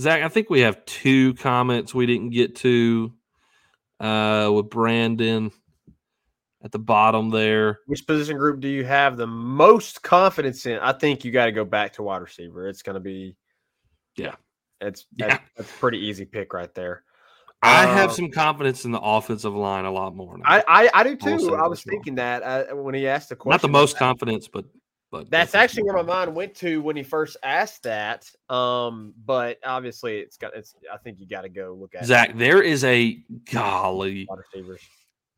[0.00, 3.12] Zach, I think we have two comments we didn't get to
[4.00, 5.52] uh, with Brandon
[6.64, 7.80] at the bottom there.
[7.84, 10.78] Which position group do you have the most confidence in?
[10.78, 12.66] I think you got to go back to wide receiver.
[12.66, 13.36] It's going to be,
[14.16, 14.36] Yeah.
[14.80, 15.26] it's Yeah.
[15.28, 17.04] that's, that's a pretty easy pick right there.
[17.62, 20.38] I have Um, some confidence in the offensive line a lot more.
[20.42, 21.54] I I, I do I will say too.
[21.54, 23.52] I was thinking that uh, when he asked the question.
[23.52, 24.64] Not the most confidence, but
[25.14, 28.28] but That's actually where my mind went to when he first asked that.
[28.50, 30.74] Um, but obviously, it's got it's.
[30.92, 34.26] I think you got to go look at Zach, there is a golly.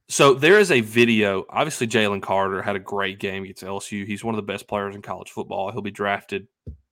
[0.09, 1.45] So there is a video.
[1.51, 4.07] Obviously, Jalen Carter had a great game against LSU.
[4.07, 5.71] He's one of the best players in college football.
[5.71, 6.47] He'll be drafted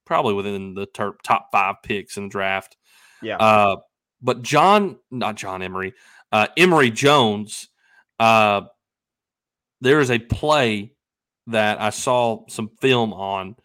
[0.05, 2.77] probably within the ter- top five picks in the draft.
[3.23, 3.37] Yeah.
[3.37, 3.77] Uh,
[4.21, 5.95] but John, not John Emery,
[6.31, 7.67] uh, Emery Jones.
[8.19, 8.61] Uh,
[9.81, 10.94] there is a play
[11.47, 13.55] that I saw some film on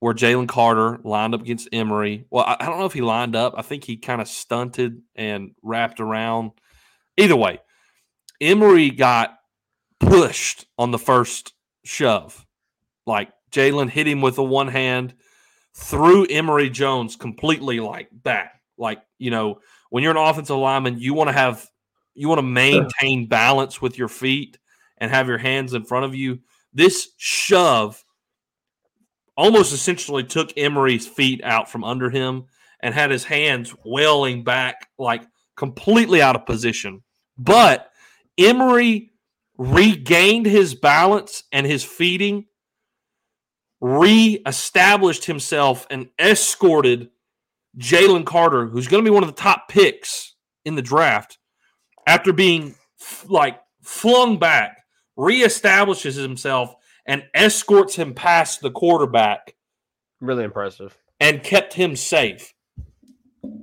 [0.00, 2.24] where Jalen Carter lined up against Emery.
[2.30, 3.54] Well, I, I don't know if he lined up.
[3.56, 6.52] I think he kind of stunted and wrapped around.
[7.16, 7.60] Either way,
[8.40, 9.38] Emery got
[9.98, 11.52] pushed on the first
[11.84, 12.46] shove.
[13.06, 15.14] Like Jalen hit him with a one hand,
[15.74, 18.60] threw Emery Jones completely like back.
[18.78, 19.60] Like, you know,
[19.90, 21.68] when you're an offensive lineman, you want to have
[22.14, 24.58] you want to maintain balance with your feet
[24.98, 26.40] and have your hands in front of you.
[26.72, 28.04] This shove
[29.36, 32.44] almost essentially took Emery's feet out from under him
[32.80, 35.22] and had his hands wailing back like
[35.56, 37.02] completely out of position.
[37.38, 37.90] But
[38.38, 39.12] Emery
[39.58, 42.46] regained his balance and his feeding,
[43.80, 47.10] re-established himself, and escorted
[47.78, 51.38] Jalen Carter, who's going to be one of the top picks in the draft,
[52.06, 52.74] after being
[53.26, 54.79] like flung back,
[55.18, 56.74] reestablishes himself
[57.06, 59.54] and escorts him past the quarterback
[60.20, 60.96] Really impressive.
[61.18, 62.52] and kept him safe.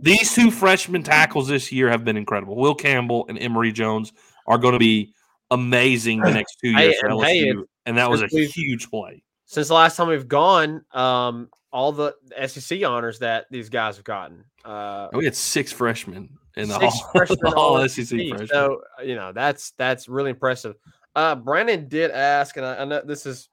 [0.02, 2.56] These two freshman tackles this year have been incredible.
[2.56, 4.12] Will Campbell and Emery Jones
[4.48, 5.14] are going to be
[5.52, 7.54] amazing the next two Hey, years for and hey,
[7.86, 9.24] and that was a huge play.
[9.46, 12.16] Since the last time we've gone, um, all the
[12.48, 14.44] SEC honors that these guys have gotten.
[14.66, 18.20] Uh, We had six freshmen in the six all, freshmen all SEC SEC.
[18.30, 18.48] freshmen.
[18.48, 20.76] So you know that's that's really impressive.
[21.18, 23.50] Uh, Brandon did ask, and I, I know this is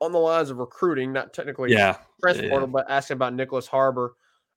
[0.00, 2.50] on the lines of recruiting, not technically yeah, transfer yeah.
[2.50, 4.14] portal, but asking about Nyckoles Harbor.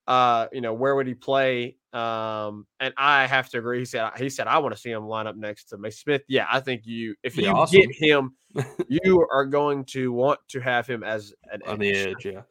[0.07, 1.77] Uh, you know, where would he play?
[1.93, 3.79] Um, and I have to agree.
[3.79, 6.21] He said he said I want to see him line up next to Mason Smith.
[6.27, 7.81] Yeah, I think you if you awesome.
[7.81, 8.35] get him,
[8.87, 12.23] you are going to want to have him as an on the edge.
[12.23, 12.41] Yeah,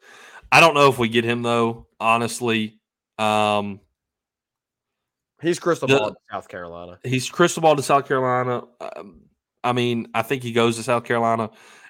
[0.51, 1.87] I don't know if we get him though.
[1.97, 2.77] Honestly,
[3.17, 3.79] um,
[5.41, 6.99] He's crystal The- ball to South Carolina.
[7.03, 8.63] he's crystal ball to South Carolina.
[8.79, 9.20] Um,
[9.63, 11.49] I mean, I think he goes to South Carolina.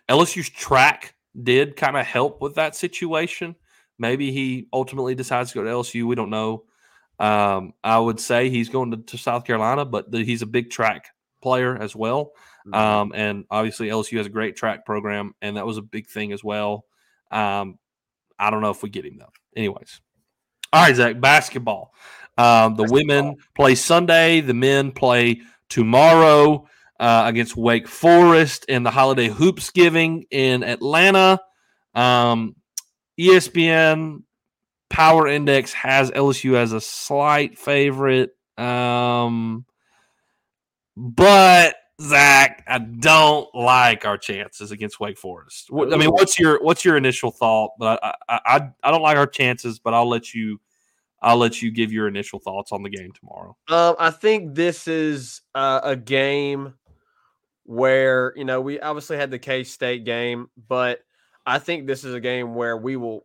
[0.09, 3.55] LSU's track did kind of help with that situation.
[3.97, 6.05] Maybe he ultimately decides to go to LSU.
[6.05, 6.63] We don't know.
[7.19, 10.69] Um, I would say he's going to, to South Carolina, but the, he's a big
[10.69, 11.07] track
[11.41, 12.31] player as well.
[12.67, 12.75] Mhm.
[12.75, 16.31] Um, and obviously LSU has a great track program, and that was a big thing
[16.31, 16.85] as well.
[17.31, 17.77] Um,
[18.37, 19.31] I don't know if we get him though.
[19.55, 20.01] Anyways,
[20.73, 21.19] all right, Zach.
[21.19, 21.93] Basketball.
[22.37, 24.41] Um, the women play Sunday.
[24.41, 26.67] The men play tomorrow
[27.01, 31.41] uh, against Wake Forest in the Holiday Hoops Giving in Atlanta.
[31.95, 32.55] Um,
[33.19, 34.21] ESPN
[34.89, 38.35] Power Index has LSU as a slight favorite.
[38.55, 39.65] Um,
[40.95, 45.69] but Zach, I don't like our chances against Wake Forest.
[45.73, 47.71] I mean, what's your what's your initial thought?
[47.79, 50.59] But I, I I I don't like our chances, but I'll let you
[51.19, 53.57] I'll let you give your initial thoughts on the game tomorrow.
[53.69, 56.75] Um, I think this is uh, a game
[57.71, 60.99] where you know we obviously had the K State game, but
[61.45, 63.21] I think this is a game where we will,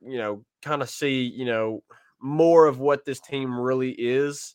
[0.00, 1.82] you know, kind of see you know
[2.20, 4.54] more of what this team really is.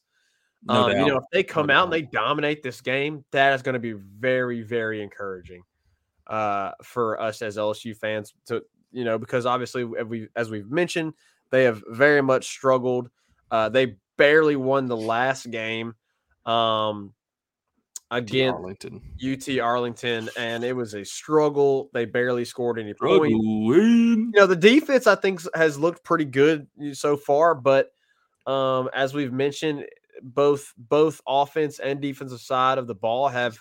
[0.64, 3.54] No um, you know, if they come No out and they dominate this game, that
[3.54, 5.64] is going to be very, very encouraging
[6.28, 8.34] uh, for us as LSU fans.
[8.46, 8.64] To
[8.94, 11.16] you know, because obviously, as we as we've mentioned,
[11.50, 13.10] they have very much struggled.
[13.52, 15.96] Uh, they barely won the last game
[16.46, 17.14] um,
[18.14, 19.02] against Arlington.
[19.24, 21.90] UT Arlington, and it was a struggle.
[21.94, 23.34] They barely scored any points
[24.34, 27.92] you know the defense i think has looked pretty good so far but
[28.48, 29.86] um as we've mentioned
[30.22, 33.58] both both offense and defensive side of the ball have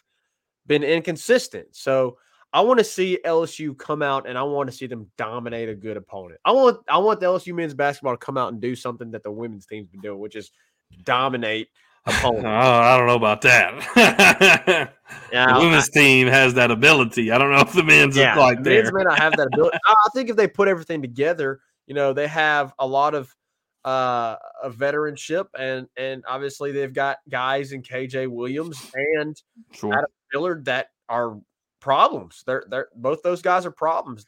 [0.66, 2.16] been inconsistent so
[2.52, 5.74] i want to see lsu come out and i want to see them dominate a
[5.74, 8.74] good opponent i want i want the lsu men's basketball to come out and do
[8.74, 10.50] something that the women's team's been doing which is
[11.04, 11.68] dominate
[12.24, 14.92] Oh, I don't know about that.
[15.30, 17.30] Yeah, the I- women's team has that ability.
[17.30, 18.98] I don't know if the men's yeah, are quite the men's there.
[18.98, 19.78] may not have that ability.
[19.86, 23.34] I think if they put everything together, you know, they have a lot of
[23.84, 29.40] uh a veteranship and and obviously they've got guys in KJ Williams and
[29.72, 29.92] Sure.
[29.92, 31.38] Adam Dillard that are
[31.80, 32.42] problems.
[32.46, 34.26] They're they're both those guys are problems.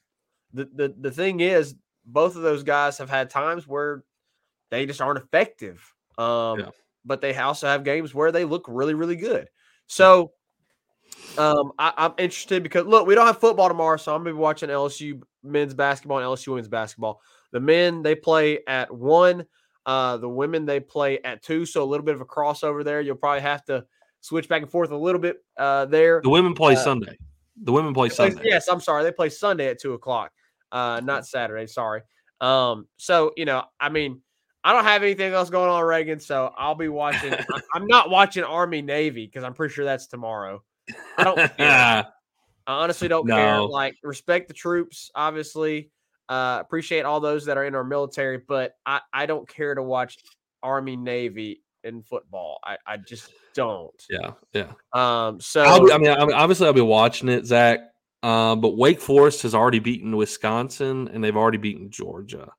[0.54, 4.04] The the the thing is both of those guys have had times where
[4.70, 5.82] they just aren't effective.
[6.18, 6.70] Um Yeah.
[7.05, 9.48] But they also have games where they look really, really good.
[9.86, 10.32] So
[11.38, 14.38] um, I, I'm interested because look, we don't have football tomorrow, so I'm gonna be
[14.38, 17.20] watching LSU men's basketball and LSU women's basketball.
[17.52, 19.44] The men they play at one,
[19.86, 23.00] uh, the women they play at two, so a little bit of a crossover there.
[23.00, 23.84] You'll probably have to
[24.20, 26.20] switch back and forth a little bit uh, there.
[26.22, 27.16] The women play Uh, Sunday.
[27.62, 28.42] The women play They play- Sunday.
[28.48, 29.05] yes, I'm sorry.
[29.05, 30.32] They play Sunday at two o'clock,
[30.72, 31.66] uh, not Saturday.
[31.66, 32.02] Sorry.
[32.40, 34.20] Um, so you know, I mean,
[34.64, 36.18] I don't have anything else going on, Reagan.
[36.18, 37.34] So I'll be watching.
[37.74, 40.62] I'm not watching Army Navy because I'm pretty sure that's tomorrow.
[41.18, 41.36] I don't.
[41.56, 42.06] care.
[42.66, 43.60] I honestly don't care.
[43.60, 45.90] Like, respect the troops, obviously.
[46.30, 49.82] Uh, appreciate all those that are in our military, but I, I don't care to
[49.82, 50.16] watch
[50.62, 52.58] Army Navy in football.
[52.64, 53.92] I, I just don't.
[54.08, 54.72] yeah, yeah.
[54.94, 57.80] Um, so be, I mean, I mean, obviously, I'll be watching it, Zach.
[58.22, 62.50] Uh, but Wake Forest has already beaten Wisconsin, and they've already beaten Georgia.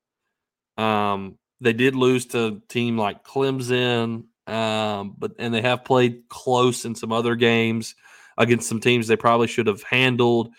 [0.78, 6.28] Um, they did lose to a team like Clemson, um, but and they have played
[6.28, 7.94] close in some other games
[8.38, 10.52] against some teams they probably should have handled.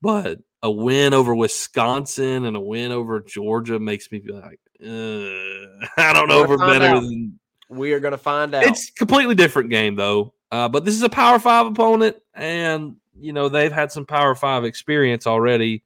[0.00, 6.12] But a win over Wisconsin and a win over Georgia makes me be like, I
[6.12, 7.38] don't know if We're we're gonna find better than
[7.68, 8.64] we are gonna find out.
[8.64, 10.34] it's a completely different game though.
[10.50, 14.34] Uh, but this is a Power Five opponent, and you know they've had some Power
[14.34, 15.82] Five experience already.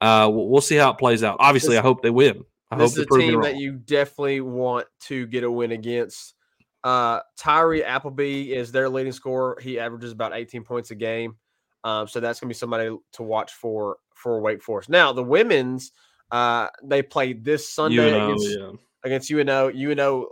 [0.00, 1.36] Uh, we'll, we'll see how it plays out.
[1.40, 2.44] Obviously, I hope they win.
[2.72, 6.34] I this hope is a team that you definitely want to get a win against.
[6.82, 9.58] Uh, Tyree Appleby is their leading scorer.
[9.60, 11.36] He averages about 18 points a game.
[11.84, 14.88] Um, so that's gonna be somebody to watch for for Wake Forest.
[14.88, 15.92] Now the women's,
[16.30, 18.70] uh, they played this Sunday You know, against, yeah.
[19.04, 19.68] against UNO.
[19.70, 20.28] UNO,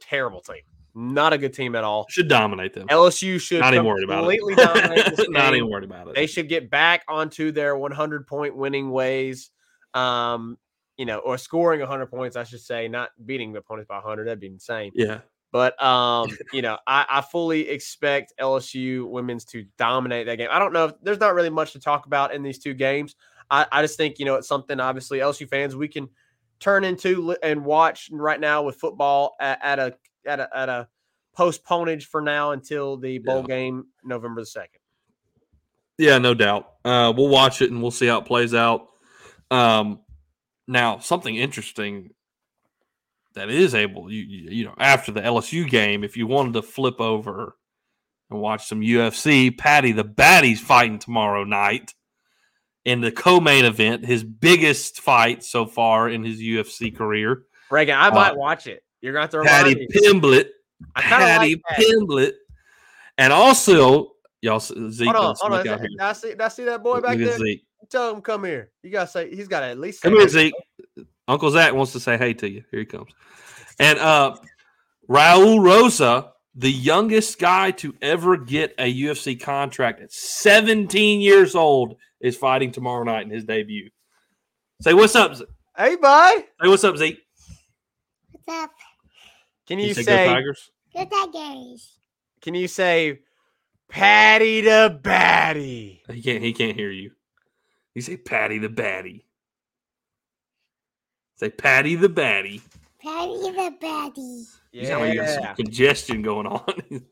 [0.00, 0.62] terrible team,
[0.94, 2.06] not a good team at all.
[2.10, 2.88] should dominate them.
[2.88, 5.18] LSU should Not even worried about completely dominate it.
[5.30, 5.54] Not game.
[5.54, 6.14] even worried about it.
[6.14, 9.50] They should get back onto their 100 point winning ways.
[9.94, 10.58] Um,
[10.98, 14.24] you know, or scoring 100 points, I should say, not beating the opponents by 100.
[14.26, 14.92] That'd be insane.
[14.94, 15.20] yeah,
[15.52, 20.48] But um, you know, I, I fully expect LSU women's to dominate that game.
[20.50, 23.14] I don't know if there's not really much to talk about in these two games.
[23.50, 26.08] I, I just think you know it's something obviously LSU fans we can
[26.60, 29.94] turn into and watch right now with football at, at a
[30.26, 30.88] at a at a
[31.38, 33.56] postponage for now until the bowl Yeah.
[33.56, 34.80] game November the second.
[35.96, 36.72] yeah, no doubt.
[36.84, 38.88] Uh, we'll watch it and we'll see how it plays out.
[39.50, 40.00] Um,
[40.68, 42.10] now something interesting
[43.34, 47.00] that is able you you know after the LSU game, if you wanted to flip
[47.00, 47.56] over
[48.30, 51.94] and watch some UFC, Paddy the Baddy's fighting tomorrow night
[52.84, 57.42] in the co-main event, his biggest fight so far in his UFC career.
[57.70, 58.82] Reagan, I might Uh, watch it.
[59.00, 59.88] You're gonna have to Patty me.
[59.88, 60.48] Pimblett,
[60.94, 61.84] I Patty like Patty.
[61.84, 62.32] Pimblett,
[63.16, 65.06] and also y'all Zeke.
[65.14, 65.64] Hold on, hold on.
[65.64, 67.38] Did I see, did I see that boy back there?
[67.38, 67.64] Zeke.
[67.90, 68.70] Tell him come here.
[68.82, 70.28] You gotta say he's got to at least Come here.
[70.28, 70.52] Zeke.
[71.26, 72.64] Uncle Zach wants to say hey to you.
[72.70, 73.10] Here he comes.
[73.78, 74.36] And uh
[75.08, 76.24] Raul Rosas,
[76.54, 82.72] the youngest guy to ever get a UFC contract at 17 years old, is fighting
[82.72, 83.88] tomorrow night in his debut.
[84.82, 85.34] Say what's up.
[85.36, 85.44] Ze-
[85.76, 86.44] Hey, bye.
[86.60, 87.20] Hey, what's up, Zeke.
[88.32, 88.70] What's up?
[89.68, 90.24] Can You you say, say?
[90.26, 90.70] go Tigers?
[90.94, 91.98] Good Tigers.
[92.42, 93.20] Can you say,
[93.88, 96.02] Patty the Batty?
[96.10, 96.42] He can't.
[96.42, 97.12] He can't hear you.
[97.94, 99.24] You say Patty the Batty.
[101.36, 102.62] Say Patty the Batty.
[103.00, 104.44] Paddy the Baddy.
[104.72, 106.62] You sound like you got some congestion going on.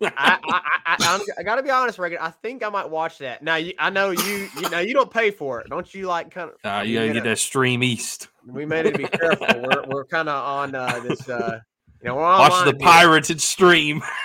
[0.02, 2.18] I, I, I, I, I'm- gotta be honest, Reagan.
[2.20, 3.42] I think I might watch that.
[3.42, 4.48] Now, you, I know you.
[4.60, 6.06] You know you don't pay for it, don't you?
[6.06, 6.56] Like kind of.
[6.70, 8.28] Uh, you gotta get that stream east.
[8.46, 9.46] We may need to be careful.
[9.48, 11.28] We're, we're kind of on uh, this.
[11.28, 11.60] Uh,
[12.02, 12.92] you know, we're Watch online the here.
[12.92, 14.02] pirated stream.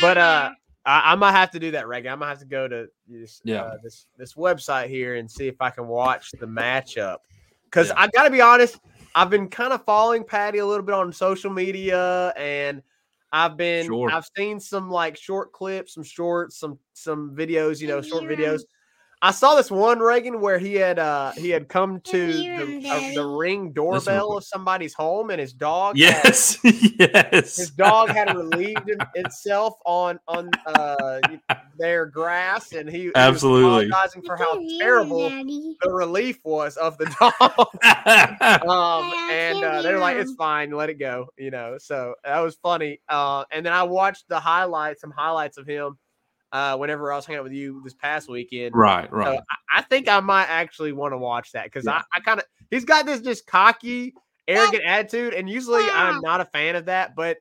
[0.00, 0.50] but uh,
[0.88, 2.12] I, I might have to do that, Reagan.
[2.12, 3.62] I might have to go to this Yeah.
[3.62, 7.18] uh, this this website here and see if I can watch the matchup.
[7.64, 7.94] Because Yeah.
[7.98, 8.78] I got to be honest,
[9.14, 12.82] I've been kind of following Paddy a little bit on social media, and
[13.32, 14.10] I've been Sure.
[14.10, 18.32] I've seen some like short clips, some shorts, some some videos, you know, short Hear
[18.32, 18.38] 'em.
[18.38, 18.62] videos.
[19.20, 23.14] I saw this one Reagan where he had uh he had come to the, uh,
[23.14, 26.24] the ring doorbell of somebody's home, and his dog had-
[26.64, 31.20] yes, his dog had relieved him, itself on on uh,
[31.76, 33.88] their grass, and he, he was Absolutely.
[33.88, 35.76] apologizing for how terrible Daddy.
[35.82, 38.62] the relief was of the dog.
[38.68, 41.76] um, and uh, they're like, "It's fine, let it go," you know.
[41.78, 43.00] So that was funny.
[43.08, 45.98] Uh, and then I watched the highlights, some highlights of him.
[46.50, 49.40] Uh, whenever I was hanging out with you this past weekend, right, so right.
[49.70, 52.02] I, I think I might actually want to watch that because Yeah.
[52.12, 54.14] I, I kind of he's got this just cocky,
[54.46, 57.36] arrogant attitude, and usually I'm not a fan of that, but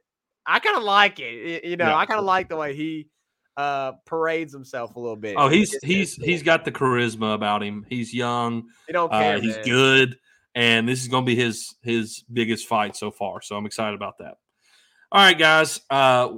[0.45, 1.63] I kind of like it.
[1.63, 1.95] You know, Yeah.
[1.95, 3.07] I kind of like the way he
[3.55, 5.35] uh parades himself a little bit.
[5.37, 7.85] Oh, He he's he's he's got the charisma about him.
[7.89, 8.65] He's young.
[8.87, 9.37] he don't care.
[9.37, 9.65] Uh, he's man.
[9.65, 10.17] good,
[10.53, 13.41] and this is going to be his his biggest fight so far.
[13.41, 14.35] So I'm excited about that.
[15.11, 15.79] All right, guys.
[15.89, 16.33] Uh,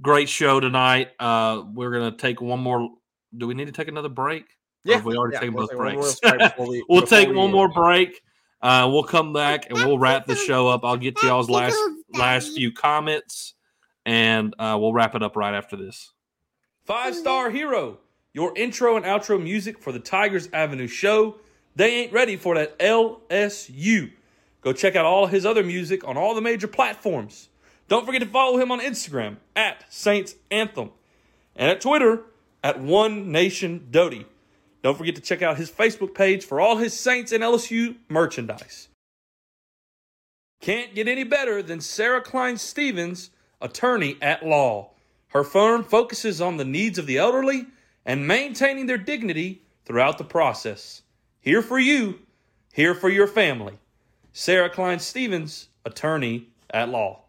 [0.00, 1.10] great show tonight.
[1.18, 2.88] Uh, we're gonna take one more.
[3.36, 4.42] Do we need to take another break?
[4.44, 4.46] Or
[4.90, 6.20] Yeah, have we already yeah, taken we'll both take one breaks.
[6.20, 7.52] break we- we'll take we one end.
[7.54, 8.20] more break.
[8.62, 10.84] Uh, we'll come back and we'll wrap the show up.
[10.84, 11.76] I'll get to y'all's last
[12.14, 13.54] last few comments
[14.06, 16.12] and uh, we'll wrap it up right after this.
[16.86, 17.98] Five Star Hero,
[18.32, 21.36] your intro and outro music for the Tigers Avenue show.
[21.76, 24.12] They ain't ready for that LSU.
[24.60, 27.48] Go check out all his other music on all the major platforms.
[27.88, 30.90] Don't forget to follow him on Instagram at Saints Anthem
[31.54, 32.22] and at Twitter
[32.62, 34.26] at One Nation Doty.
[34.82, 38.88] Don't forget to check out his Facebook page for all his Saints and LSU merchandise.
[40.60, 43.30] Can't get any better than Sarah Klein Stevens,
[43.60, 44.90] attorney at law.
[45.28, 47.66] Her firm focuses on the needs of the elderly
[48.06, 51.02] and maintaining their dignity throughout the process.
[51.40, 52.20] Here for you,
[52.72, 53.78] here for your family.
[54.32, 57.23] Sarah Klein Stevens, attorney at law.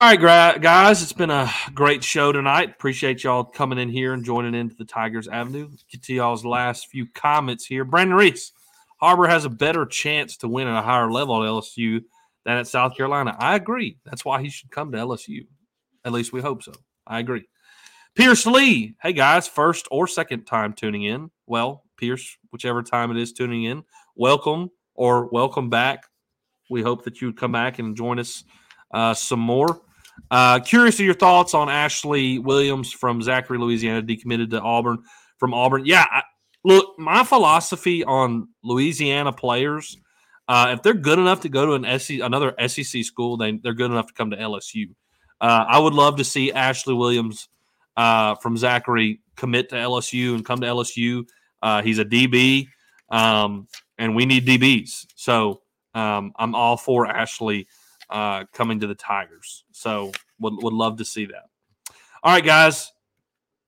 [0.00, 2.70] All right, guys, it's been a great show tonight.
[2.70, 5.66] Appreciate y'all coming in here and joining into the Tigers Avenue.
[5.68, 7.84] Let's get to y'all's last few comments here.
[7.84, 8.52] Brandon Reese,
[9.00, 12.04] Harbor has a better chance to win at a higher level at LSU
[12.44, 13.34] than at South Carolina.
[13.40, 13.98] I agree.
[14.04, 15.48] That's why he should come to LSU.
[16.04, 16.74] At least we hope so.
[17.04, 17.48] I agree.
[18.14, 21.28] Pierce Lee, hey guys, first or second time tuning in.
[21.48, 23.82] Well, Pierce, whichever time it is tuning in,
[24.14, 26.04] welcome or welcome back.
[26.70, 28.44] We hope that you would come back and join us
[28.92, 29.82] uh, some more.
[30.30, 34.98] Uh, curious of your thoughts on Ashley Williams from Zachary, Louisiana, decommitted to Auburn
[35.38, 35.84] from Auburn.
[35.86, 36.22] Yeah, I,
[36.64, 39.96] look, my philosophy on Louisiana players,
[40.48, 43.74] uh, if they're good enough to go to an SEC, another SEC school, then they're
[43.74, 44.86] good enough to come to LSU.
[45.40, 47.48] Uh, I would love to see Ashley Williams
[47.96, 51.24] uh, from Zachary commit to LSU and come to LSU.
[51.62, 52.66] Uh, he's a DB,
[53.10, 55.06] um, and we need DBs.
[55.14, 55.62] So
[55.94, 57.66] um, I'm all for Ashley
[58.10, 59.64] uh, coming to the Tigers.
[59.72, 61.44] So would, would love to see that.
[62.22, 62.92] All right, guys.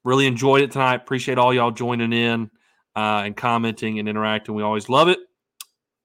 [0.02, 0.96] Really enjoyed it tonight.
[0.96, 2.50] Appreciate all y'all joining in
[2.96, 4.54] uh, and commenting and interacting.
[4.54, 5.18] We always love it.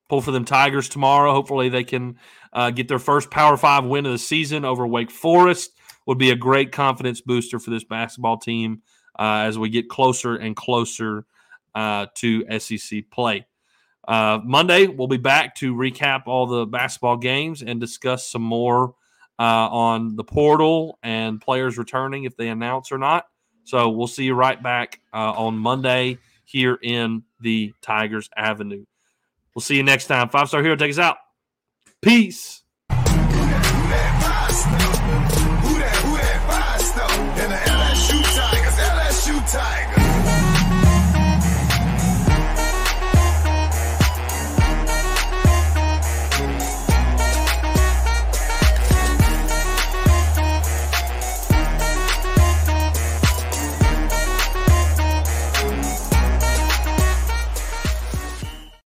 [0.10, 1.32] Pull for them Tigers tomorrow.
[1.32, 2.20] Hopefully they can
[2.54, 5.72] uh, get their first Power Five win of the season over Wake Forest.
[6.06, 8.84] Would be a great confidence booster for this basketball team
[9.18, 11.26] uh, as we get closer and closer
[11.74, 13.48] uh, to SEC play.
[14.08, 18.96] Uh, Monday, we'll be back to recap all the basketball games and discuss some more
[19.40, 23.26] uh, on the portal and players returning if they announce or not.
[23.64, 28.86] So we'll see you right back uh, on Monday here in the Tigers Avenue.
[29.56, 30.30] We'll see you next time.
[30.30, 31.18] Five Star Hero, take us out.
[32.02, 32.62] Peace.